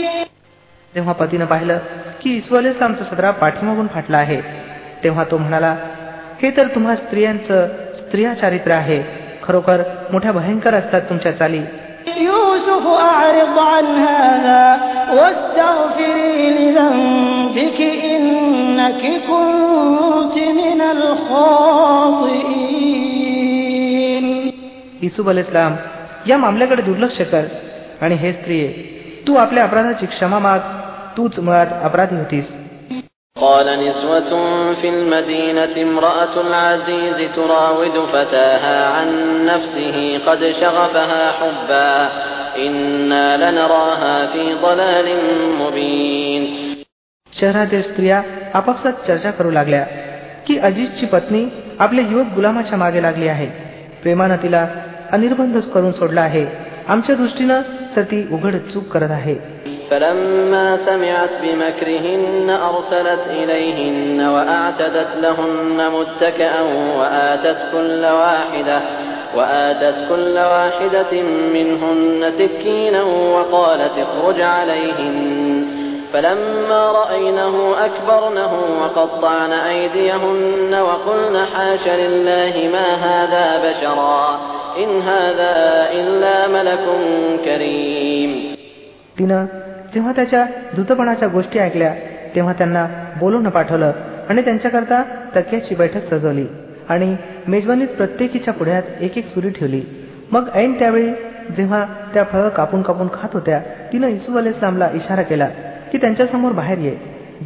तेव्हा 0.95 1.12
पतीनं 1.12 1.47
पाहिलं 1.47 1.79
की 2.23 2.37
इस्वाल 2.37 2.67
इस्लामचा 2.67 3.05
सदरा 3.05 3.31
पाठीमागून 3.31 3.87
फाटला 3.87 4.19
आहे 4.19 4.41
तेव्हा 5.05 5.25
तो 5.31 5.39
म्हणाला 5.39 5.75
हे 6.43 6.51
तर 6.57 6.67
तुम्हा 6.75 6.95
स्त्रियांचं 6.97 7.67
स्त्रिया 7.97 8.35
चारित्र्य 8.35 8.75
आहे 8.75 9.03
खरोखर 9.43 9.83
मोठ्या 10.12 10.33
भयंकर 10.33 10.75
असतात 10.75 11.01
तुमच्या 11.01 11.33
चाली 11.33 11.61
يوسف 12.19 12.87
أعرض 12.87 13.59
عن 13.59 13.87
هذا 13.99 14.65
واستغفري 15.12 16.51
لذنبك 16.51 17.81
إنك 18.12 19.03
كنت 19.29 20.37
من 20.61 20.81
الخاطئين 22.93 24.27
युसुफ 25.03 25.29
अल 25.29 25.39
इस्लाम 25.39 25.73
या 26.27 26.37
मामल्याकडे 26.39 26.83
दुर्लक्ष 26.83 27.19
कर 27.31 27.45
आणि 28.01 28.15
हे 28.15 28.33
स्त्रिये 28.33 28.69
तू 29.27 29.37
आपल्या 29.37 29.65
अपराधाची 29.65 30.07
क्षमा 30.07 30.39
माग 30.39 30.61
तूच 31.17 31.39
मुळात 31.39 31.67
अपराधी 31.83 32.17
होतीस 32.17 32.47
قال 33.37 33.67
نسوة 33.81 34.31
في 34.75 34.89
المدينة 34.89 35.75
امرأة 35.83 36.35
العزيز 36.41 37.31
تراود 37.37 37.97
فتاها 38.07 38.87
عن 38.87 39.09
نفسه 39.47 40.19
قد 40.19 40.41
شغفها 40.61 41.33
حبا 41.33 42.09
إنا 42.59 43.27
لنراها 43.37 44.27
في 44.27 44.45
ضلال 44.55 45.07
مبين 45.59 46.43
शहरातील 47.33 47.83
स्त्रिया 47.83 48.23
आपापसात 48.55 48.93
चर्चा 49.07 49.31
करू 49.31 49.51
लागल्या 49.51 49.85
की 50.47 50.59
अजितची 50.59 51.07
पत्नी 51.07 51.45
आपल्या 51.79 52.05
युवक 52.11 52.35
गुलामाच्या 52.35 52.79
मागे 52.79 53.03
लागली 53.03 53.29
आहे 53.29 53.47
प्रेमानं 54.03 54.37
तिला 54.43 54.67
अनिर्बंध 55.12 55.59
करून 55.75 55.93
सोडला 55.93 56.21
आहे 56.21 56.47
आमच्या 56.89 57.15
दृष्टीनं 57.15 57.61
तर 57.97 58.03
ती 58.03 58.27
उघड 58.33 58.57
चूक 58.73 58.85
करत 58.85 59.11
आहे 59.11 59.35
فلما 59.90 60.80
سمعت 60.86 61.30
بمكرهن 61.44 62.50
أرسلت 62.50 63.20
إليهن 63.30 64.28
وأعتدت 64.28 65.08
لهن 65.22 65.92
متكئا 65.92 66.62
وآتت 67.00 67.58
كل 67.72 68.06
واحدة 68.06 68.82
وآتت 69.36 69.96
كل 70.10 70.38
واحدة 70.38 71.22
منهن 71.54 72.34
سكينا 72.38 73.04
وقالت 73.04 73.92
اخرج 73.98 74.42
عليهن. 74.42 75.68
فلما 76.14 76.92
رأينه 76.92 77.76
أكبرنه 77.86 78.54
وقطعن 78.82 79.52
أيديهن 79.52 80.76
وقلن 80.82 81.46
حاش 81.56 81.88
لله 81.88 82.70
ما 82.74 82.96
هذا 82.96 83.70
بشرا 83.70 84.40
إن 84.78 85.02
هذا 85.02 85.90
إلا 85.92 86.48
ملك 86.48 86.86
كريم. 87.46 88.57
तिनं 89.20 89.46
जेव्हा 89.94 90.12
त्याच्या 90.12 90.46
धुतपणाच्या 90.76 91.28
गोष्टी 91.28 91.60
ऐकल्या 91.60 91.94
तेव्हा 92.36 92.54
त्यांना 92.54 92.86
बोलवणं 93.20 93.50
पाठवलं 93.50 93.92
आणि 94.30 94.42
त्यांच्याकरता 94.42 95.02
तक्याची 95.36 95.76
बैठक 95.76 96.14
सजवली 96.14 96.46
आणि 96.90 97.16
मेजवानीत 97.48 97.88
प्रत्येकीच्या 97.88 98.54
पुढ्यात 98.54 99.02
एक 99.02 99.18
एक 99.18 99.28
सुरी 99.28 99.50
ठेवली. 99.50 99.82
मग 100.32 100.50
ऐन 100.54 100.74
त्यावेळी 100.80 101.12
जेव्हा 101.58 101.84
त्या 102.14 102.24
फळं 102.24 102.50
कापून 102.50 102.82
कापून 102.82 103.08
खात 103.14 103.30
होत्या 103.34 103.60
तिनं 103.94 104.08
इसू 104.08 104.38
अल 104.38 104.48
इशारा 104.48 105.22
केला 105.22 105.48
की 105.92 105.98
त्यांच्यासमोर 105.98 106.52
बाहेर 106.52 106.78
ये. 106.78 106.96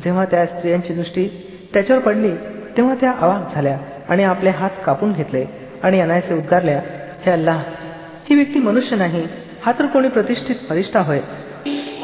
जेव्हा 0.04 0.26
त्या 0.26 0.46
स्त्रियांची 0.46 0.94
दृष्टी 0.94 1.28
त्याच्यावर 1.74 2.02
पडली 2.02 2.32
तेव्हा 2.78 2.96
त्या 3.02 3.12
अवाक 3.22 3.54
झाल्या 3.56 3.78
आणि 4.10 4.24
आपले 4.24 4.50
हात 4.50 4.70
कापून 4.86 5.12
घेतले 5.12 5.46
आणि 5.84 6.00
अनायसे 6.02 6.34
उद्गारल्या 6.34 6.80
हे 7.26 7.32
अल्लाह 7.32 7.62
ही 8.30 8.36
व्यक्ती 8.36 8.60
मनुष्य 8.60 8.96
नाही 8.96 9.26
हा 9.66 9.72
तर 9.80 9.86
कोणी 9.86 10.08
प्रतिष्ठित 10.08 10.56
फरिश्ता 10.70 11.00
होय. 11.00 11.20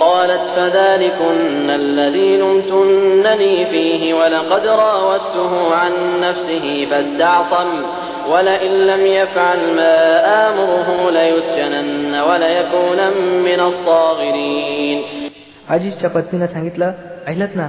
قالت 0.00 0.44
فذلكن 0.56 1.70
الذي 1.70 2.36
لمتنني 2.36 3.66
فيه 3.66 4.14
ولقد 4.14 4.66
راودته 4.66 5.74
عن 5.74 5.92
نفسه 6.20 6.86
فاستعصم 6.90 7.68
ولئن 8.28 8.72
لم 8.86 9.06
يفعل 9.06 9.60
ما 9.76 9.94
آمره 10.48 11.10
ليسجنن 11.10 12.14
وليكونا 12.28 13.10
من 13.48 13.60
الصاغرين 13.60 14.98
आजीच्या 15.70 16.10
पत्नीनं 16.10 16.46
सांगितलं 16.46 16.92
ऐलत 17.26 17.56
ना 17.56 17.68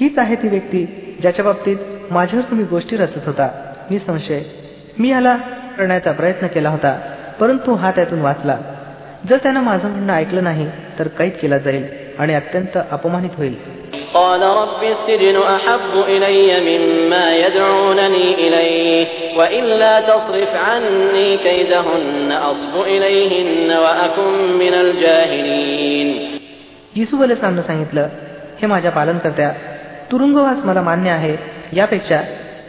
हीच 0.00 0.18
आहे 0.18 0.34
ती 0.34 0.48
व्यक्ती 0.48 0.84
ज्याच्या 1.20 1.44
बाबतीत 1.44 1.76
माझ्यावर 2.10 2.44
तुम्ही 2.50 2.64
गोष्टी 2.70 2.96
रचत 2.96 3.26
होता 3.26 3.48
मी 3.90 3.98
संशय 3.98 4.40
मी 4.98 5.08
याला 5.08 5.36
करण्याचा 5.78 6.12
प्रयत्न 6.12 6.46
केला 6.46 6.68
होता 6.68 6.92
परंतु 7.40 7.74
हा 7.74 7.90
त्यातून 7.90 8.20
वाचला 8.20 8.56
जर 9.28 9.36
त्यानं 9.36 9.60
माझं 9.60 9.88
म्हणणं 9.88 10.12
ऐकलं 10.12 10.44
नाही 10.44 10.66
तर 10.98 11.08
कैद 11.18 11.32
केला 11.42 11.58
जाईल 11.58 11.84
आणि 12.18 12.34
अत्यंत 12.34 12.78
अपमानित 12.90 13.36
होईल 13.38 13.54
قال 14.14 14.42
رب 14.42 14.82
السجن 14.84 15.36
أحب 15.36 15.92
إلي 16.06 16.50
مما 16.60 17.26
يدعونني 17.36 18.26
إليه 18.34 19.06
وإلا 19.38 20.00
تصرف 20.00 20.52
عني 20.54 21.36
كيدهن 21.36 22.32
أصب 22.32 22.74
إليهن 22.82 23.70
وأكن 23.84 24.32
من 24.58 24.74
الجاهلين 24.74 26.08
येसू 26.96 27.16
सामनं 27.34 27.62
सांगितलं 27.62 28.08
हे 28.62 28.66
माझ्या 28.66 28.90
पालनकर्त्या 28.90 29.50
तुरुंगवास 30.12 30.64
मला 30.64 30.82
मान्य 30.82 31.10
आहे 31.10 31.36
यापेक्षा 31.72 32.20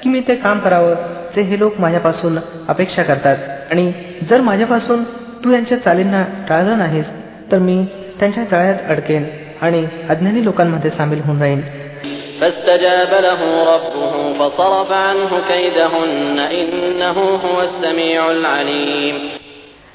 की 0.04 0.10
मी 0.10 0.20
ते 0.28 0.36
काम 0.36 0.60
करावं 0.60 0.94
जे 1.36 1.42
हे 1.42 1.60
लोक 1.60 1.80
माझ्यापासून 1.80 2.38
अपेक्षा 2.68 3.04
करतात 3.04 3.38
आणि 3.72 3.92
जर 4.30 4.42
माझ्यापासून 4.42 5.04
तू 5.44 5.52
यांच्या 5.52 5.78
चालींना 5.78 6.24
टाळलं 6.50 6.78
नाहीस 6.78 7.06
तर 7.52 7.60
मी 7.60 7.86
त्यांच्या 8.19 8.45
जाळ्यात 8.45 8.75
अडकेन 8.89 9.27
आणि 9.61 9.87
अज्ञानी 10.09 10.45
लोकांमध्ये 10.45 10.91
सामील 10.91 11.21
होऊन 11.25 11.41
राहीन. 11.41 11.61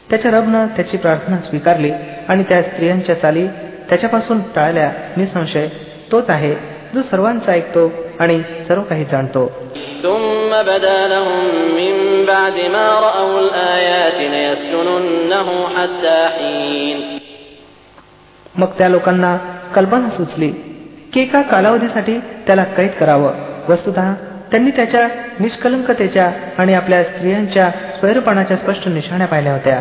त्याच्या 0.09 0.31
रबनं 0.31 0.67
त्याची 0.67 0.97
प्रार्थना 0.97 1.37
स्वीकारली 1.37 1.91
आणि 2.27 2.43
त्या 2.43 2.61
स्त्रियांच्या 2.61 3.15
चाली 3.15 3.47
त्याच्यापासून 3.89 4.39
टाळल्या. 4.39 4.91
निसंशय 5.17 5.67
तोच 6.11 6.29
आहे 6.29 6.55
जो 6.95 7.01
सर्वांचा 7.01 7.51
ऐकतो 7.51 7.91
आणि 8.19 8.41
सर्व 8.67 8.81
काही 8.81 9.05
जाणतो. 9.11 9.51
मग 18.60 18.66
त्या 18.66 18.88
लोकांना 18.88 19.36
कल्पना 19.74 20.08
सुचली 20.16 20.50
की 21.12 21.20
एका 21.20 21.42
कालावधीसाठी 21.42 22.18
त्याला 22.18 22.64
कैद 22.64 22.90
करावं 22.90 23.32
वस्तुत 23.68 23.94
त्यांनी 24.50 24.70
त्याच्या 24.70 25.08
निष्कलंकतेच्या 25.40 26.32
आणि 26.58 26.74
आपल्या 26.74 27.02
स्त्रियांच्या 27.04 27.70
स्वैरपणाच्या 27.98 28.56
स्पष्ट 28.56 28.88
निशाण्या 28.88 29.26
पाहिल्या 29.26 29.52
होत्या 29.52 29.80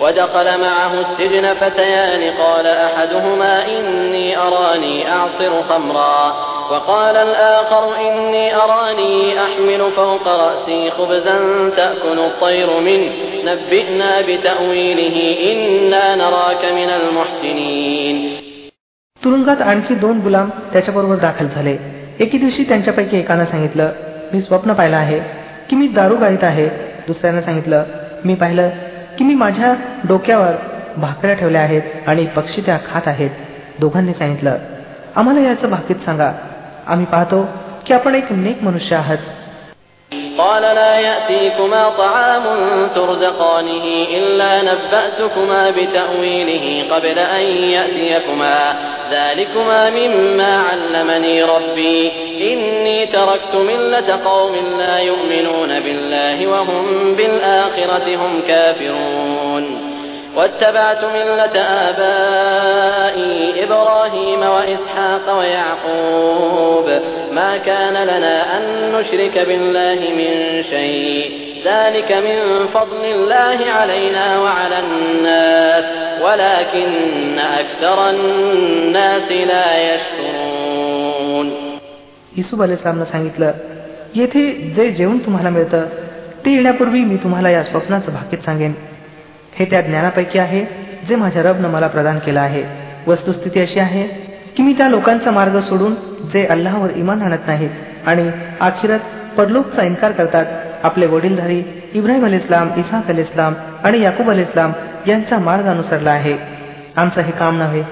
ودخل 0.00 0.48
معه 0.60 0.94
السجن 1.00 1.54
فتيان 1.54 2.22
قال 2.30 2.66
أحدهما 2.66 3.54
إني 3.66 4.26
أراني 4.36 4.96
أعصر 5.10 5.52
خمرا 5.68 6.16
وقال 6.70 7.16
الآخر 7.18 7.84
إني 7.98 8.54
أراني 8.56 9.40
أحمل 9.40 9.82
فوق 9.92 10.28
رأسي 10.28 10.90
خبزا 10.90 11.36
تأكل 11.76 12.18
الطير 12.20 12.80
منه 12.80 13.10
نبئنا 13.44 14.20
بتأويله 14.20 15.16
إنا 15.50 16.04
نراك 16.16 16.62
من 16.72 16.90
المحسنين 16.90 18.16
तुरुंगात 19.22 19.60
आणखी 19.62 19.94
दोन 19.94 20.20
गुलाम 20.20 20.48
त्याच्याबरोबर 20.72 21.16
दाखल 21.16 21.46
झाले 21.46 21.76
एके 22.20 22.38
दिवशी 22.38 22.64
त्यांच्यापैकी 22.64 23.18
एकानं 23.18 23.44
सांगितलं 23.44 23.92
मी 24.32 24.40
स्वप्न 24.40 24.72
पाहिलं 24.72 24.96
आहे 24.96 25.20
की 25.70 25.76
मी 25.76 25.86
दारू 25.88 26.16
गाळीत 26.16 26.44
आहे 26.44 26.66
दुसऱ्यानं 27.06 27.40
सांगितलं 27.40 27.84
मी 28.24 28.34
पाहिलं 28.34 28.68
की 29.18 29.24
मी 29.24 29.34
माझ्या 29.34 29.74
डोक्यावर 30.08 30.54
भाकऱ्या 30.96 31.34
ठेवल्या 31.34 31.60
आहेत 31.60 32.08
आणि 32.08 32.26
पक्षी 32.36 32.62
त्या 32.66 32.78
खात 32.86 33.08
आहेत 33.08 33.30
दोघांनी 33.80 34.12
सांगितलं 34.12 34.56
आम्हाला 35.16 35.40
याचं 35.40 35.70
भाकीत 35.70 36.04
सांगा 36.04 36.32
आम्ही 36.86 37.06
पाहतो 37.12 37.42
की 37.86 37.94
आपण 37.94 38.14
एक 38.14 38.32
नेक 38.46 38.62
मनुष्य 38.62 38.94
आहात 38.96 39.22
قال 40.38 40.62
لا 40.62 40.94
يأتيكما 41.00 41.88
طعام 41.88 42.44
ترزقانه 42.94 43.84
إلا 44.18 44.62
نبأتكما 44.62 45.70
بتأويله 45.70 46.84
قبل 46.94 47.18
أن 47.18 47.44
يأتيكما 47.76 48.74
ذلكما 49.10 49.90
مما 49.90 50.62
علمني 50.68 51.42
ربي 51.42 52.12
إني 52.52 53.06
تركت 53.06 53.54
ملة 53.54 54.20
قوم 54.24 54.54
لا 54.78 54.98
يؤمنون 54.98 55.80
بالله 55.80 56.46
وهم 56.46 57.14
بالآخرة 57.14 58.16
هم 58.16 58.42
كافرون 58.48 59.25
واتبعت 60.36 61.04
ملة 61.04 61.56
آبائي 61.88 63.64
إبراهيم 63.64 64.40
وإسحاق 64.40 65.38
ويعقوب 65.38 66.86
ما 67.32 67.56
كان 67.56 67.94
لنا 67.94 68.56
أن 68.56 68.92
نشرك 68.92 69.38
بالله 69.38 70.00
من 70.20 70.62
شيء 70.70 71.52
ذلك 71.66 72.12
من 72.12 72.66
فضل 72.74 73.04
الله 73.04 73.58
علينا 73.72 74.38
وعلى 74.38 74.78
الناس 74.78 75.84
ولكن 76.22 77.38
أكثر 77.38 78.10
الناس 78.10 79.28
لا 79.32 79.94
يشكرون 79.94 81.46
युसुफ 82.36 82.60
अलेस्लामनं 82.62 83.04
सांगितलं 83.04 83.52
येथे 84.14 84.50
जे 84.76 84.90
जेवण 84.90 85.18
तुम्हाला 85.18 85.50
मिळतं 85.50 85.84
ते 86.44 86.50
येण्यापूर्वी 86.50 87.00
मी 87.00 87.16
तुम्हाला 87.16 87.50
या 87.50 87.62
स्वप्नाचं 87.64 88.12
भाकीत 88.12 88.38
सांगेन 88.38 88.72
हे 89.59 89.65
त्या 89.65 89.81
ज्ञानापैकी 89.81 90.39
आहे 90.39 90.65
जे 91.07 91.15
माझ्या 91.15 91.43
रबनं 91.43 91.69
मला 91.69 91.87
प्रदान 91.87 92.19
केलं 92.19 92.39
आहे. 92.39 92.63
वस्तुस्थिती 93.07 93.59
अशी 93.59 93.79
आहे 93.79 94.03
की 94.57 94.63
मी 94.63 94.73
त्या 94.73 94.89
लोकांचा 94.89 95.31
मार्ग 95.31 95.59
सोडून 95.59 95.93
जे 96.33 96.45
अल्लाहवर 96.45 96.89
इमान 96.89 97.21
आणत 97.21 97.37
नाहीत 97.47 97.69
आणि 98.05 98.31
अखिरत 98.61 98.99
परलोकचा 99.37 99.83
इन्कार 99.83 100.11
करतात 100.11 100.45
आपले 100.83 101.05
वडीलधारी 101.05 101.63
इब्राहिम 101.93 102.25
अल 102.25 102.33
इस्लाम 102.33 102.69
इसाक 102.77 103.07
अल 103.07 103.17
इस्लाम 103.17 103.53
आणि 103.83 104.01
याकूब 104.01 104.29
अल 104.29 104.39
इस्लाम 104.39 104.71
यांचा 105.07 105.37
मार्ग 105.37 105.65
अनुसरला 105.65 106.11
आहे. 106.11 106.37
आमचं 106.95 107.21
हे 107.21 107.31
काम 107.31 107.57
नव्हे 107.57 107.83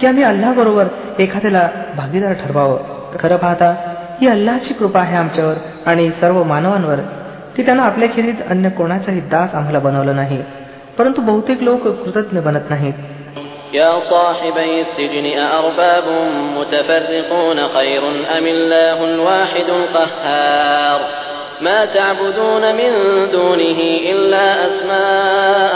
की 0.00 0.06
आम्ही 0.06 0.22
अल्लाबरोबर 0.22 0.86
एखाद्याला 1.18 1.68
भागीदार 1.96 2.32
ठरवावं. 2.32 2.78
खरं 3.20 3.36
पाहता 3.36 3.74
ही 4.20 4.28
अल्लाची 4.28 4.74
कृपा 4.74 5.00
आहे 5.00 5.16
आमच्यावर 5.16 5.54
आणि 5.86 6.10
सर्व 6.20 6.42
मानवांवर. 6.42 6.96
की 7.56 7.62
त्यानं 7.62 7.82
आपल्याखेरीज 7.82 8.42
अन्य 8.42 8.68
कोणाचाही 8.68 9.20
दास 9.20 9.54
आम्हाला 9.54 9.78
बनवलं 9.78 10.16
नाही. 10.16 10.42
परंतु 10.97 11.21
बहुतेक 11.21 11.59
लोक 11.61 11.83
कृतज्ञ 12.03 12.39
बनत 12.47 12.67
नाहीत 12.71 12.97
يا 13.73 13.99
صاحبي 14.09 14.81
السجن 14.81 15.25
أأرباب 15.39 16.03
متفرقون 16.57 17.67
خير 17.67 18.01
أم 18.37 18.45
الله 18.47 19.03
الواحد 19.03 19.65
القهار 19.69 20.99
ما 21.61 21.85
تعبدون 21.85 22.75
من 22.75 22.91
دونه 23.31 23.79
إلا 24.11 24.67
أسماء 24.67 25.73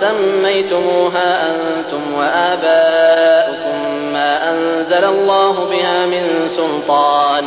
سميتموها 0.00 1.50
أنتم 1.50 2.14
وآباؤكم 2.14 3.78
ما 4.12 4.50
أنزل 4.50 5.04
الله 5.04 5.64
بها 5.64 6.06
من 6.06 6.24
سلطان 6.56 7.44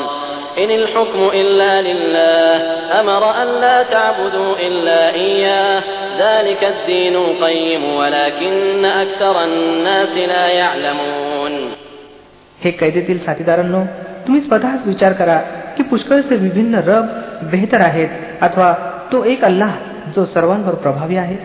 إن 0.58 0.72
الحكم 0.72 1.30
إلا 1.34 1.82
لله 1.82 2.56
أمر 3.00 3.24
أن 3.42 3.48
لا 3.62 3.84
تعبدوا 3.84 4.56
إلا 4.68 5.14
إياه 5.14 5.84
ذلك 6.22 6.64
الدين 6.66 7.16
القيم 7.18 7.84
ولكن 7.96 8.86
أكثر 8.86 9.36
الناس 9.44 10.14
لا 10.28 10.46
يعلمون 10.54 11.54
हे 12.60 12.72
कैदेतील 12.72 13.18
साथीदारांनो 13.20 13.82
तुम्ही 14.28 14.42
स्वतःच 14.42 14.88
विचार 14.88 15.14
करा 15.14 15.38
की 15.78 15.84
पुष्कळचे 15.84 16.36
विभिन्न 16.36 16.80
रब 16.86 17.06
बेहतर 17.52 17.82
आहेत 17.82 18.44
अथवा 18.44 18.74
तो 19.12 19.24
एक 19.24 19.44
अल्लाह 19.44 19.72
जो 20.16 20.26
सर्वांवर 20.26 20.76
प्रभावी 20.76 21.18
आहे 21.18 21.36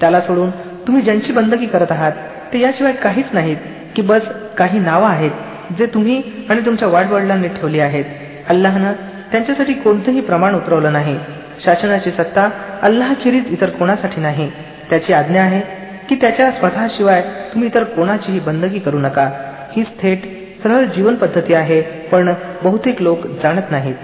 त्याला 0.00 0.20
सोडून 0.20 0.50
तुम्ही 0.86 1.02
ज्यांची 1.02 1.32
बंदकी 1.32 1.66
करत 1.66 1.92
आहात 1.92 2.12
ते 2.52 2.60
याशिवाय 2.60 2.92
काहीच 3.02 3.32
नाहीत 3.32 3.56
की 3.96 4.02
बस 4.02 4.22
काही 4.58 4.78
नावं 4.80 5.08
आहेत 5.08 5.74
जे 5.78 5.86
तुम्ही 5.86 6.20
आणि 6.50 6.64
तुमच्या 6.66 6.88
वाडवडिलांनी 6.88 7.48
ठेवली 7.50 7.80
आहेत 7.80 8.04
अल्लाहनं 8.48 8.92
त्यांच्यासाठी 9.32 9.72
कोणतंही 9.74 10.20
प्रमाण 10.20 10.54
उतरवलं 10.54 10.92
नाही 10.92 11.16
शासनाची 11.64 12.10
सत्ता 12.10 12.48
अल्लाहखेरीज 12.82 13.52
इतर 13.52 13.70
कोणासाठी 13.78 14.20
नाही 14.20 14.50
त्याची 14.90 15.12
आज्ञा 15.12 15.42
आहे 15.42 15.60
की 16.08 16.14
त्याच्या 16.14 16.50
स्वतःशिवाय 16.50 17.20
तुम्ही 17.52 17.68
इतर 17.68 17.84
कोणाचीही 17.96 18.40
बंदगी 18.46 18.78
करू 18.78 18.98
नका 18.98 19.28
हीच 19.76 19.86
थेट 20.02 20.24
सरळ 20.62 20.84
जीवन 20.94 21.14
पद्धती 21.14 21.54
आहे 21.54 21.80
पण 22.12 22.32
बहुतेक 22.62 23.02
लोक 23.02 23.26
जाणत 23.42 23.70
नाहीत 23.70 23.94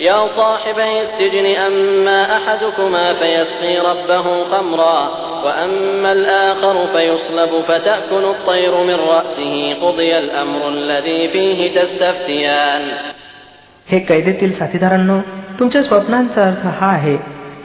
يا 0.00 0.26
صاحبي 0.36 1.00
السجن 1.00 1.46
أما 1.56 2.36
أحدكما 2.36 3.12
فيسقي 3.12 3.78
ربه 3.80 4.26
خمرا 4.44 5.00
وأما 5.44 6.12
الآخر 6.12 6.86
فيصلب 6.86 7.52
فتأكل 7.68 8.24
الطير 8.26 8.74
من 8.80 8.94
رأسه 8.94 9.74
قضي 9.82 10.18
الأمر 10.18 10.68
الذي 10.68 11.28
فيه 11.28 11.58
تستفتيان 11.76 12.82
हे 13.88 13.98
कैदेतील 14.00 14.52
साथीदारांनो 14.58 15.18
तुमच्या 15.58 15.82
स्वप्नांचा 15.82 16.44
अर्थ 16.44 16.66
हा 16.78 16.86
आहे 16.88 17.16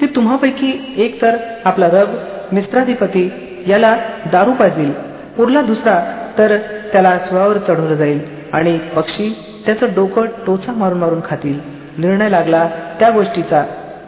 की 0.04 0.08
तुम्हापैकी 0.16 0.72
एक 0.98 1.22
तर 1.22 1.38
आपला 1.66 1.88
रब 1.88 2.16
मिस्त्राधिपती 2.52 3.30
याला 3.68 3.96
दारू 4.32 4.52
पाजील 4.52 4.92
उरला 5.40 5.62
दुसरा 5.62 6.00
तर 6.38 6.58
त्याला 6.92 7.18
स्वावर 7.20 7.58
चढवलं 7.58 7.96
जाईल 7.96 8.20
आणि 8.54 8.78
पक्षी 8.96 9.30
त्याचं 9.66 9.94
डोकं 9.96 10.26
टोचा 10.48 10.72
मारून 10.72 10.98
मारून 10.98 11.20
खातील 11.26 11.60
निर्णय 11.98 12.30
लागला 12.30 12.68
त्या 13.00 13.10
गोष्टीचा 13.10 13.64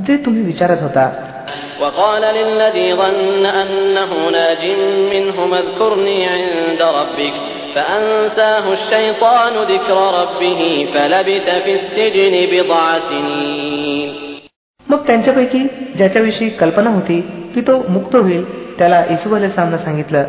जे 0.07 0.17
तुम्ही 0.17 0.41
विचारत 0.41 0.81
होता 0.81 1.11
وقال 1.81 2.21
للذي 2.21 2.93
ظن 2.93 3.45
أنه 3.45 4.11
ناج 4.29 4.63
منهما 5.13 5.59
اذكرني 5.59 6.25
عند 6.25 6.81
ربك 6.81 7.33
فأنساه 7.75 8.73
الشيطان 8.73 9.53
ذكر 9.53 9.97
ربه 10.21 10.87
فلبث 10.93 11.47
في 11.63 11.73
السجن 11.75 12.33
بضع 12.51 12.99
سنين 12.99 14.24
मग 14.88 15.06
त्यांच्यापैकी 15.06 15.62
ज्याच्याविषयी 15.96 16.48
कल्पना 16.48 16.90
होती 16.90 17.20
की 17.54 17.60
तो 17.60 17.82
मुक्त 17.88 18.16
होईल 18.16 18.44
त्याला 18.78 19.04
इसू 19.10 19.34
अलेस्लामनं 19.34 19.76
सांगितलं 19.76 20.24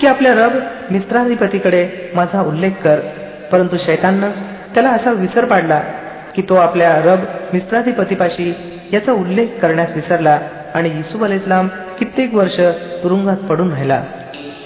की 0.00 0.06
आपल्या 0.06 0.32
रब 0.34 0.56
मिस्त्राधिपतीकडे 0.90 1.86
माझा 2.14 2.40
उल्लेख 2.42 2.72
कर. 2.84 2.98
परंतु 3.52 3.76
शैताननं 3.76 4.30
त्याला 4.74 4.90
असा 4.90 5.12
विसर 5.12 5.44
पाडला 5.44 5.80
की 6.34 6.42
तो 6.42 6.54
आपल्या 6.54 6.96
रब 7.04 7.20
मिस्त्राधिपतीपाशी 7.52 8.52
याचा 8.92 9.12
उल्लेख 9.12 9.46
करण्यास 9.62 9.88
विसरला 9.94 10.38
आणि 10.74 10.88
इसू 11.00 11.24
अल 11.24 11.32
इस्लाम 11.32 11.68
कित्येक 11.98 12.34
वर्ष 12.34 12.60
तुरुंगात 13.02 13.36
पडून 13.36 13.70
राहिला. 13.70 14.02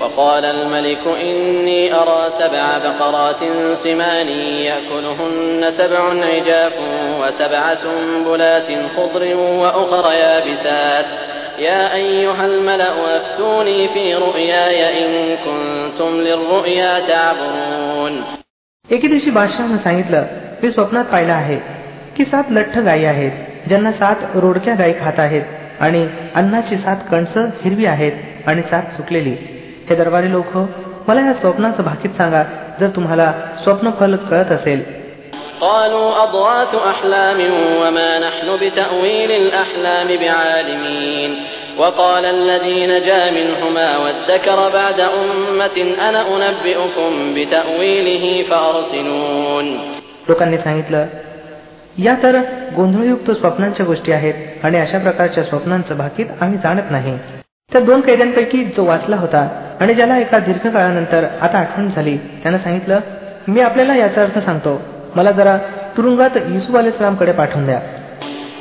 وقال 0.02 0.46
الملك 0.46 1.04
إني 1.22 1.94
أرى 1.94 2.30
سبع 2.40 2.78
بقرات 2.78 3.42
سمان 3.84 4.28
يأكلهن 4.70 5.72
سبع 5.78 6.00
عجاف 6.26 6.74
وسبع 7.22 7.76
سنبلات 7.76 8.68
خضر 8.98 9.36
وأخر 9.36 10.12
يابسات 10.14 11.06
يا 11.60 11.94
أيها 11.96 12.46
الملأ 12.46 12.94
أفتوني 13.18 13.88
في 13.88 14.16
رؤياي 14.16 15.06
إن 15.06 15.38
كنتم 15.38 16.22
للرؤيا 16.22 17.00
تعبرون 17.00 18.24
एके 18.90 19.08
दिवशी 19.08 19.32
बादशहानं 19.32 19.78
सांगितलं 19.78 20.26
मी 20.64 20.70
स्वप्नात 20.72 21.06
पाहिलं 21.06 21.34
आहे 21.34 21.56
की 22.18 22.26
सात 22.26 22.52
लठ्ठ 22.52 22.78
गायी 22.80 23.06
आहेत 23.06 23.68
ज्यांना 23.68 23.92
सात 23.92 24.36
रोडक्या 24.36 24.76
गायी 24.76 24.94
खात 25.00 25.20
आहेत 25.20 25.42
आणि 25.80 26.06
अन्नाची 26.36 26.78
सात 26.78 26.98
कणसं 27.12 27.50
हिरवी 27.64 27.86
आहेत 27.86 28.48
आणि 28.48 28.62
सात 28.62 28.96
सुकलेली 28.98 29.36
हे 29.90 29.96
दरबारी 29.96 30.32
लोक 30.32 30.58
मला 31.08 31.22
या 31.22 31.34
स्वप्नाचं 31.34 31.84
भाकीत 31.84 32.10
सांगा 32.18 32.44
जर 32.80 32.88
तुम्हाला 32.96 33.32
स्वप्नफल 33.64 34.16
कळत 34.30 34.52
असेल 34.52 34.84
قالوا 35.62 36.08
أضغاث 36.24 36.74
أحلام 36.94 37.40
وما 37.82 38.20
نحن 38.20 38.48
بتأويل 38.62 39.32
الأحلام 39.32 40.08
بعالمين 40.08 41.32
وقال 41.78 42.26
الذي 42.28 42.80
نجا 42.88 43.32
منهما 43.32 43.98
وادكر 43.98 44.60
بعد 44.70 45.00
أمة 45.00 45.78
أنا 46.00 46.22
أنبئكم 46.36 47.12
بتأويله 47.36 48.26
فأرسلون 48.50 49.66
लोकांनी 50.30 50.58
सांगितलं 50.58 51.06
या 52.00 52.16
तर 52.24 52.36
गोंधळयुक्त 52.76 53.32
स्वप्नांच्या 53.32 53.86
गोष्टी 53.86 54.12
आहेत 54.12 54.66
आणि 54.66 54.80
अशा 54.80 54.98
प्रकारच्या 54.98 55.44
स्वप्नांचं 55.44 55.98
भाकीत 55.98 56.26
आम्ही 56.42 56.58
जाणत 56.64 56.92
नाही 56.92 57.18
त्या 57.72 57.82
दोन 57.82 58.02
कैद्यांपैकी 58.02 58.64
जो 58.76 58.86
वाचला 58.86 59.16
होता 59.16 59.48
आणि 59.82 59.94
ज्याला 59.94 60.18
एका 60.18 60.40
दीर्घकाळानंतर 60.40 61.26
आता 61.42 61.58
आठवण 61.58 61.90
झाली 61.90 62.18
त्यानं 62.44 62.58
सांगितलं 62.58 63.00
मी 63.48 63.62
आपल्याला 63.62 63.96
याचा 63.96 64.22
अर्थ 64.22 64.40
सांगतो 64.40 64.82
मला 65.16 65.32
जरा 65.32 65.58
तुरुंगात 65.98 66.38
युसुफ 66.48 66.76
अलेस्लामकडे 66.76 67.32
पाठवून 67.32 67.66
द्या 67.66 67.80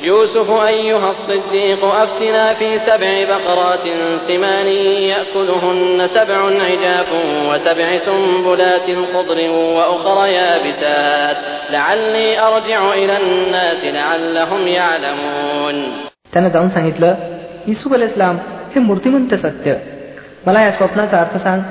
يوسف 0.03 0.49
أيها 0.49 1.09
الصديق 1.11 1.85
أفتنا 1.85 2.53
في 2.53 2.79
سبع 2.79 3.11
بقرات 3.25 3.85
سمان 4.27 4.67
يأكلهن 5.13 6.07
سبع 6.07 6.39
عجاف 6.63 7.09
وسبع 7.49 7.87
سنبلات 8.05 8.87
خضر 9.13 9.39
وأخر 9.49 10.17
يابسات 10.27 11.37
لعلي 11.71 12.39
أرجع 12.39 12.93
إلى 12.93 13.17
الناس 13.17 13.81
لعلهم 13.85 14.67
يعلمون 14.69 15.77
त्यानं 16.33 16.49
जाऊन 16.49 16.69
सांगितलं 16.69 17.15
युसुफ 17.67 17.93
अलेस्लाम 17.93 18.37
हे 18.75 18.79
मूर्तिमंत 18.79 19.33
सत्य 19.35 19.75
मला 20.45 20.61
या 20.61 20.71
स्वप्नाचा 20.71 21.19
अर्थ 21.19 21.37
सांग 21.37 21.61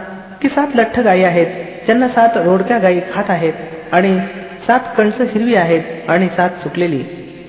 की 0.42 0.48
सात 0.48 0.76
लठ्ठ 0.76 0.98
गायी 1.00 1.24
आहेत 1.24 1.46
ज्यांना 1.86 2.08
सात 2.08 2.36
रोडक्या 2.36 2.78
गायी 2.78 3.00
खात 3.14 3.30
आहेत 3.30 3.92
आणि 3.92 4.18
सात 4.66 4.80
कणसं 4.98 5.24
हिरवी 5.24 5.54
आहेत 5.54 6.10
आणि 6.10 6.28
सात 6.36 6.62
सुकलेली 6.62 7.02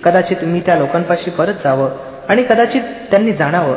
कदाचित 0.03 0.43
मी 0.43 0.59
त्या 0.59 0.75
लोकांपाशी 0.75 1.31
परत 1.31 1.63
जावं 1.63 1.89
आणि 2.29 2.43
कदाचित 2.43 2.81
त्यांनी 3.11 3.33
जाणावं 3.33 3.75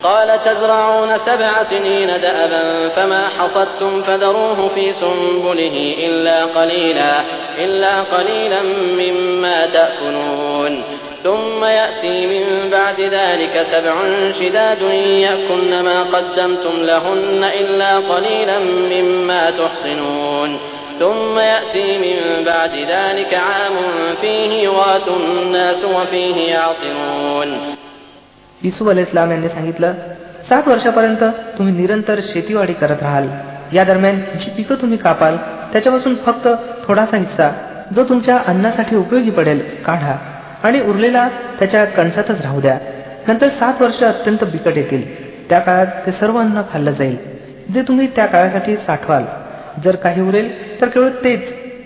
قال 0.00 0.30
تزرعون 0.44 1.10
سبع 1.18 1.50
سنين 1.62 2.10
دأبا 2.20 2.88
فما 2.88 3.28
حصدتم 3.28 4.02
فذروه 4.02 4.68
في 4.68 4.92
سنبله 4.92 5.76
إلا 5.98 6.44
قليلا 6.44 7.12
إلا 7.58 8.00
قليلا 8.02 8.62
مما 9.00 9.66
تأكلون 9.66 10.82
ثم 11.24 11.64
يأتي 11.64 12.26
من 12.26 12.70
بعد 12.70 13.00
ذلك 13.00 13.66
سبع 13.72 13.94
شداد 14.40 14.82
يأكلن 15.26 15.80
ما 15.80 16.02
قدمتم 16.04 16.76
لهن 16.82 17.44
إلا 17.44 17.96
قليلا 17.96 18.58
مما 18.92 19.50
تحصنون 19.50 20.58
ثم 21.00 21.38
يأتي 21.38 21.98
من 21.98 22.44
بعد 22.44 22.70
ذلك 22.70 23.34
عام 23.34 23.76
فيه 24.20 24.50
يغاث 24.62 25.08
الناس 25.08 25.84
وفيه 25.84 26.36
يعصرون 26.54 27.50
युसुफ 28.60 28.88
अलेस्लाम 28.88 29.30
यांनी 29.30 29.48
सांगितलं 29.48 29.94
सात 30.48 30.68
वर्षापर्यंत 30.68 31.24
तुम्ही 31.58 31.74
निरंतर 31.74 32.20
शेतीवाडी 32.32 32.72
करत 32.72 33.02
राहाल 33.02 33.28
या 33.72 33.84
दरम्यान 33.84 34.20
जी 34.40 34.50
पिकं 34.56 34.74
तुम्ही 34.74 34.98
कापाल 34.98 35.36
त्याच्यापासून 35.72 36.14
फक्त 36.26 36.48
थोडासा 36.86 37.16
हिस्सा 37.16 37.50
जो 37.96 38.04
तुमच्या 38.08 38.36
अन्नासाठी 38.46 38.96
उपयोगी 38.96 39.30
पडेल 39.30 39.60
काढा 39.86 40.16
आणि 40.63 40.81
उरलेला 40.81 41.29
त्याच्या 41.59 41.85
कणसातच 41.85 42.41
राहू 42.41 42.61
द्या. 42.61 42.79
नंतर 43.27 43.47
सात 43.49 43.81
वर्ष 43.81 44.03
अत्यंत 44.03 44.43
बिकट 44.43 44.77
येतील. 44.77 45.29
त्या 45.49 45.59
काळात 45.59 45.85
ते 46.05 46.11
सर्व 46.11 46.37
अन्न 46.37 46.61
खाल्लं 46.73 46.91
जाईल. 46.91 47.17
जे 47.73 47.81
तुम्ही 47.81 48.07
त्या 48.07 48.25
काळासाठी 48.25 48.75
साठवाल. 48.75 49.23
जर 49.83 49.95
काही 49.95 50.21
उरेल 50.21 50.81
तर 50.81 50.87
केवळ 50.87 51.09
तेच 51.09 51.41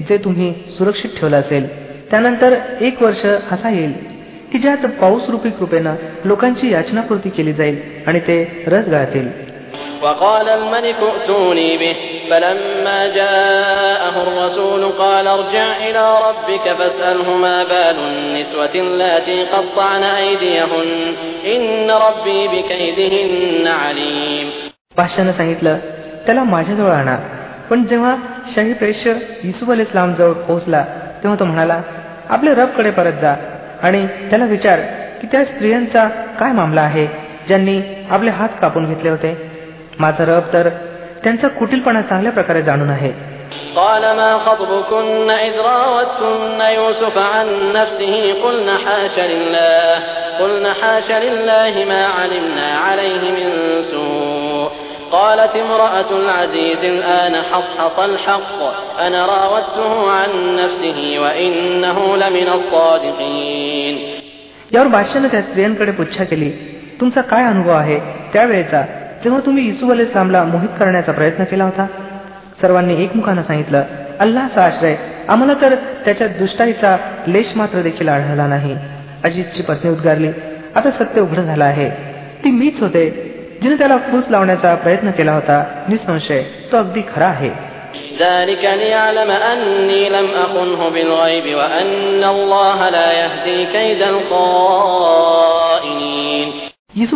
जे 0.10 0.18
तुम्ही 0.18 0.54
सुरक्षित 0.78 1.10
ठेवलं 1.20 1.40
असेल. 1.40 1.84
त्यानंतर 2.12 2.56
एक 2.82 3.02
वर्ष 3.02 3.26
असा 3.26 3.70
येईल 3.70 3.94
की 4.52 4.60
ज्यात 4.60 4.86
पाऊस 5.02 5.30
रूपी 5.30 5.50
कृपेनं 5.50 5.96
लोकांची 6.26 6.72
याचनापूर्ती 6.72 7.30
केली 7.30 7.54
जाईल 7.54 7.82
आणि 8.08 8.20
ते 8.20 8.64
रस 8.68 8.88
गाळतील. 8.88 9.30
وقال 12.33 12.45
الملك 12.45 12.49
ائتوني 12.49 12.49
به 12.49 12.49
فلما 12.79 13.07
جاءه 13.07 14.23
الرسول 14.23 14.85
قال 14.93 15.29
ارجع 15.29 15.77
إلى 15.77 16.19
ربك 16.29 16.69
فاسأله 16.79 17.37
ما 17.37 17.65
بال 17.65 17.99
النسوة 17.99 18.75
اللاتي 18.75 19.45
قطعن 19.45 20.03
أيديهن 20.03 21.15
إن 21.47 21.91
ربي 21.91 22.49
بكيدهن 22.49 23.67
عليم 23.67 24.49
बादशानं 24.99 25.33
सांगितलं 25.33 25.79
त्याला 26.27 26.45
माझ्याजवळ 26.45 26.91
आणा 26.91 27.17
पण 27.71 27.85
जेव्हा 27.87 28.17
शाही 28.55 28.73
प्रेष्य 28.73 29.15
युसुफ 29.45 29.71
अल 29.71 29.81
इस्लाम 29.81 30.15
जवळ 30.15 30.33
पोहोचला 30.33 30.83
तेव्हा 31.23 31.39
तो 31.41 31.45
म्हणाला 31.45 31.81
आपल्या 32.29 32.55
रबकडे 32.55 32.91
परत 32.91 33.21
जा 33.23 33.35
आणि 33.83 34.07
त्याला 34.31 34.45
विचार 34.45 34.81
की 35.21 35.27
त्या 35.33 35.45
स्त्रियांचा 35.45 36.09
काय 36.41 36.53
मामला 36.53 36.81
आहे 36.81 37.07
ज्यांनी 37.49 37.81
आपले 38.11 38.31
हात 38.31 38.49
कापून 38.61 38.87
घेतले 38.87 39.11
होते 39.11 39.37
माझा 39.99 40.25
रब 40.25 40.53
तर 40.53 40.69
त्यांचा 41.25 41.49
कुटीलपणा 41.49 42.03
चांगल्या 42.03 42.33
प्रकारे 42.33 42.63
जाणून 42.63 42.91
आहे 42.91 43.13
قال 43.77 44.03
ما 44.17 44.39
خطبكن 44.47 45.31
إذ 45.31 45.55
راوتن 45.61 46.61
يوسف 46.75 47.19
عن 47.19 47.49
نفسه 47.73 48.15
قلن 48.45 48.69
حاش 48.85 49.19
لله 49.19 49.93
قلن 50.41 50.67
حاش 50.81 51.11
لله 51.11 51.85
ما 51.85 52.03
علمنا 52.07 52.69
عليه 52.79 53.23
من 53.31 53.49
سوء 53.91 54.69
قالت 55.13 55.57
امرأة 55.57 56.11
العزيز 56.11 56.83
الآن 56.85 57.35
حصحص 57.43 57.99
الحق 57.99 58.59
أنا 59.01 59.27
راودته 59.27 60.11
عن 60.11 60.31
نفسه 60.57 61.19
وإنه 61.19 62.17
لمن 62.17 62.49
الصادقين 62.49 63.97
यावर 64.73 64.87
बादशानं 64.87 65.29
त्या 65.29 65.43
स्त्रियांकडे 65.43 65.93
पुच्छा 65.93 66.25
केली 66.25 66.51
तुमचा 67.01 67.21
काय 67.21 67.45
अनुभव 67.45 67.73
आहे 67.73 67.99
त्यावेळेचा 68.33 68.83
जेव्हा 69.24 69.42
तुम्ही 69.46 69.70
इसू 69.70 69.92
अल 69.92 70.00
इस्लामला 70.00 70.44
मोहित 70.44 70.70
करण्याचा 70.70 71.12
प्रयत्न 71.12 71.44
केला 71.44 71.64
होता. 71.64 71.88
सर्वांनी 72.62 73.04
एकमुखानं 73.04 73.44
सांगितलं 73.44 73.84
अल्लाचा 74.20 74.66
आश्रय 74.66 74.96
आम्हाला 75.28 75.54
तर 75.62 75.76
त्याच्या 75.76 76.28
दुष्टाईचा 76.28 76.98
लेश 77.28 77.52
मात्र 77.56 77.82
देखील 77.82 78.08
आढळला 78.08 78.48
नाही. 78.48 78.78
अजितची 79.24 79.62
पत्नी 79.62 79.92
उद्गारली 79.92 80.28
आता 80.76 80.92
सत्य 80.92 81.22
उघड 81.22 81.40
झालं 81.40 81.64
आहे. 81.64 81.90
ती 82.44 82.52
मीच 82.52 82.82
होते. 82.82 83.34
जिने 83.62 83.76
त्याला 83.76 83.98
फूस 83.98 84.24
लावण्याचा 84.30 84.76
प्रयत्न 84.76 85.12
केला 85.12 85.32
होता 85.32 85.86
निसंशय 85.90 86.44
तो 86.72 86.78
अगदी 86.78 87.02
खरा 87.16 87.26
आहे. 87.26 87.74
येसू 96.96 97.16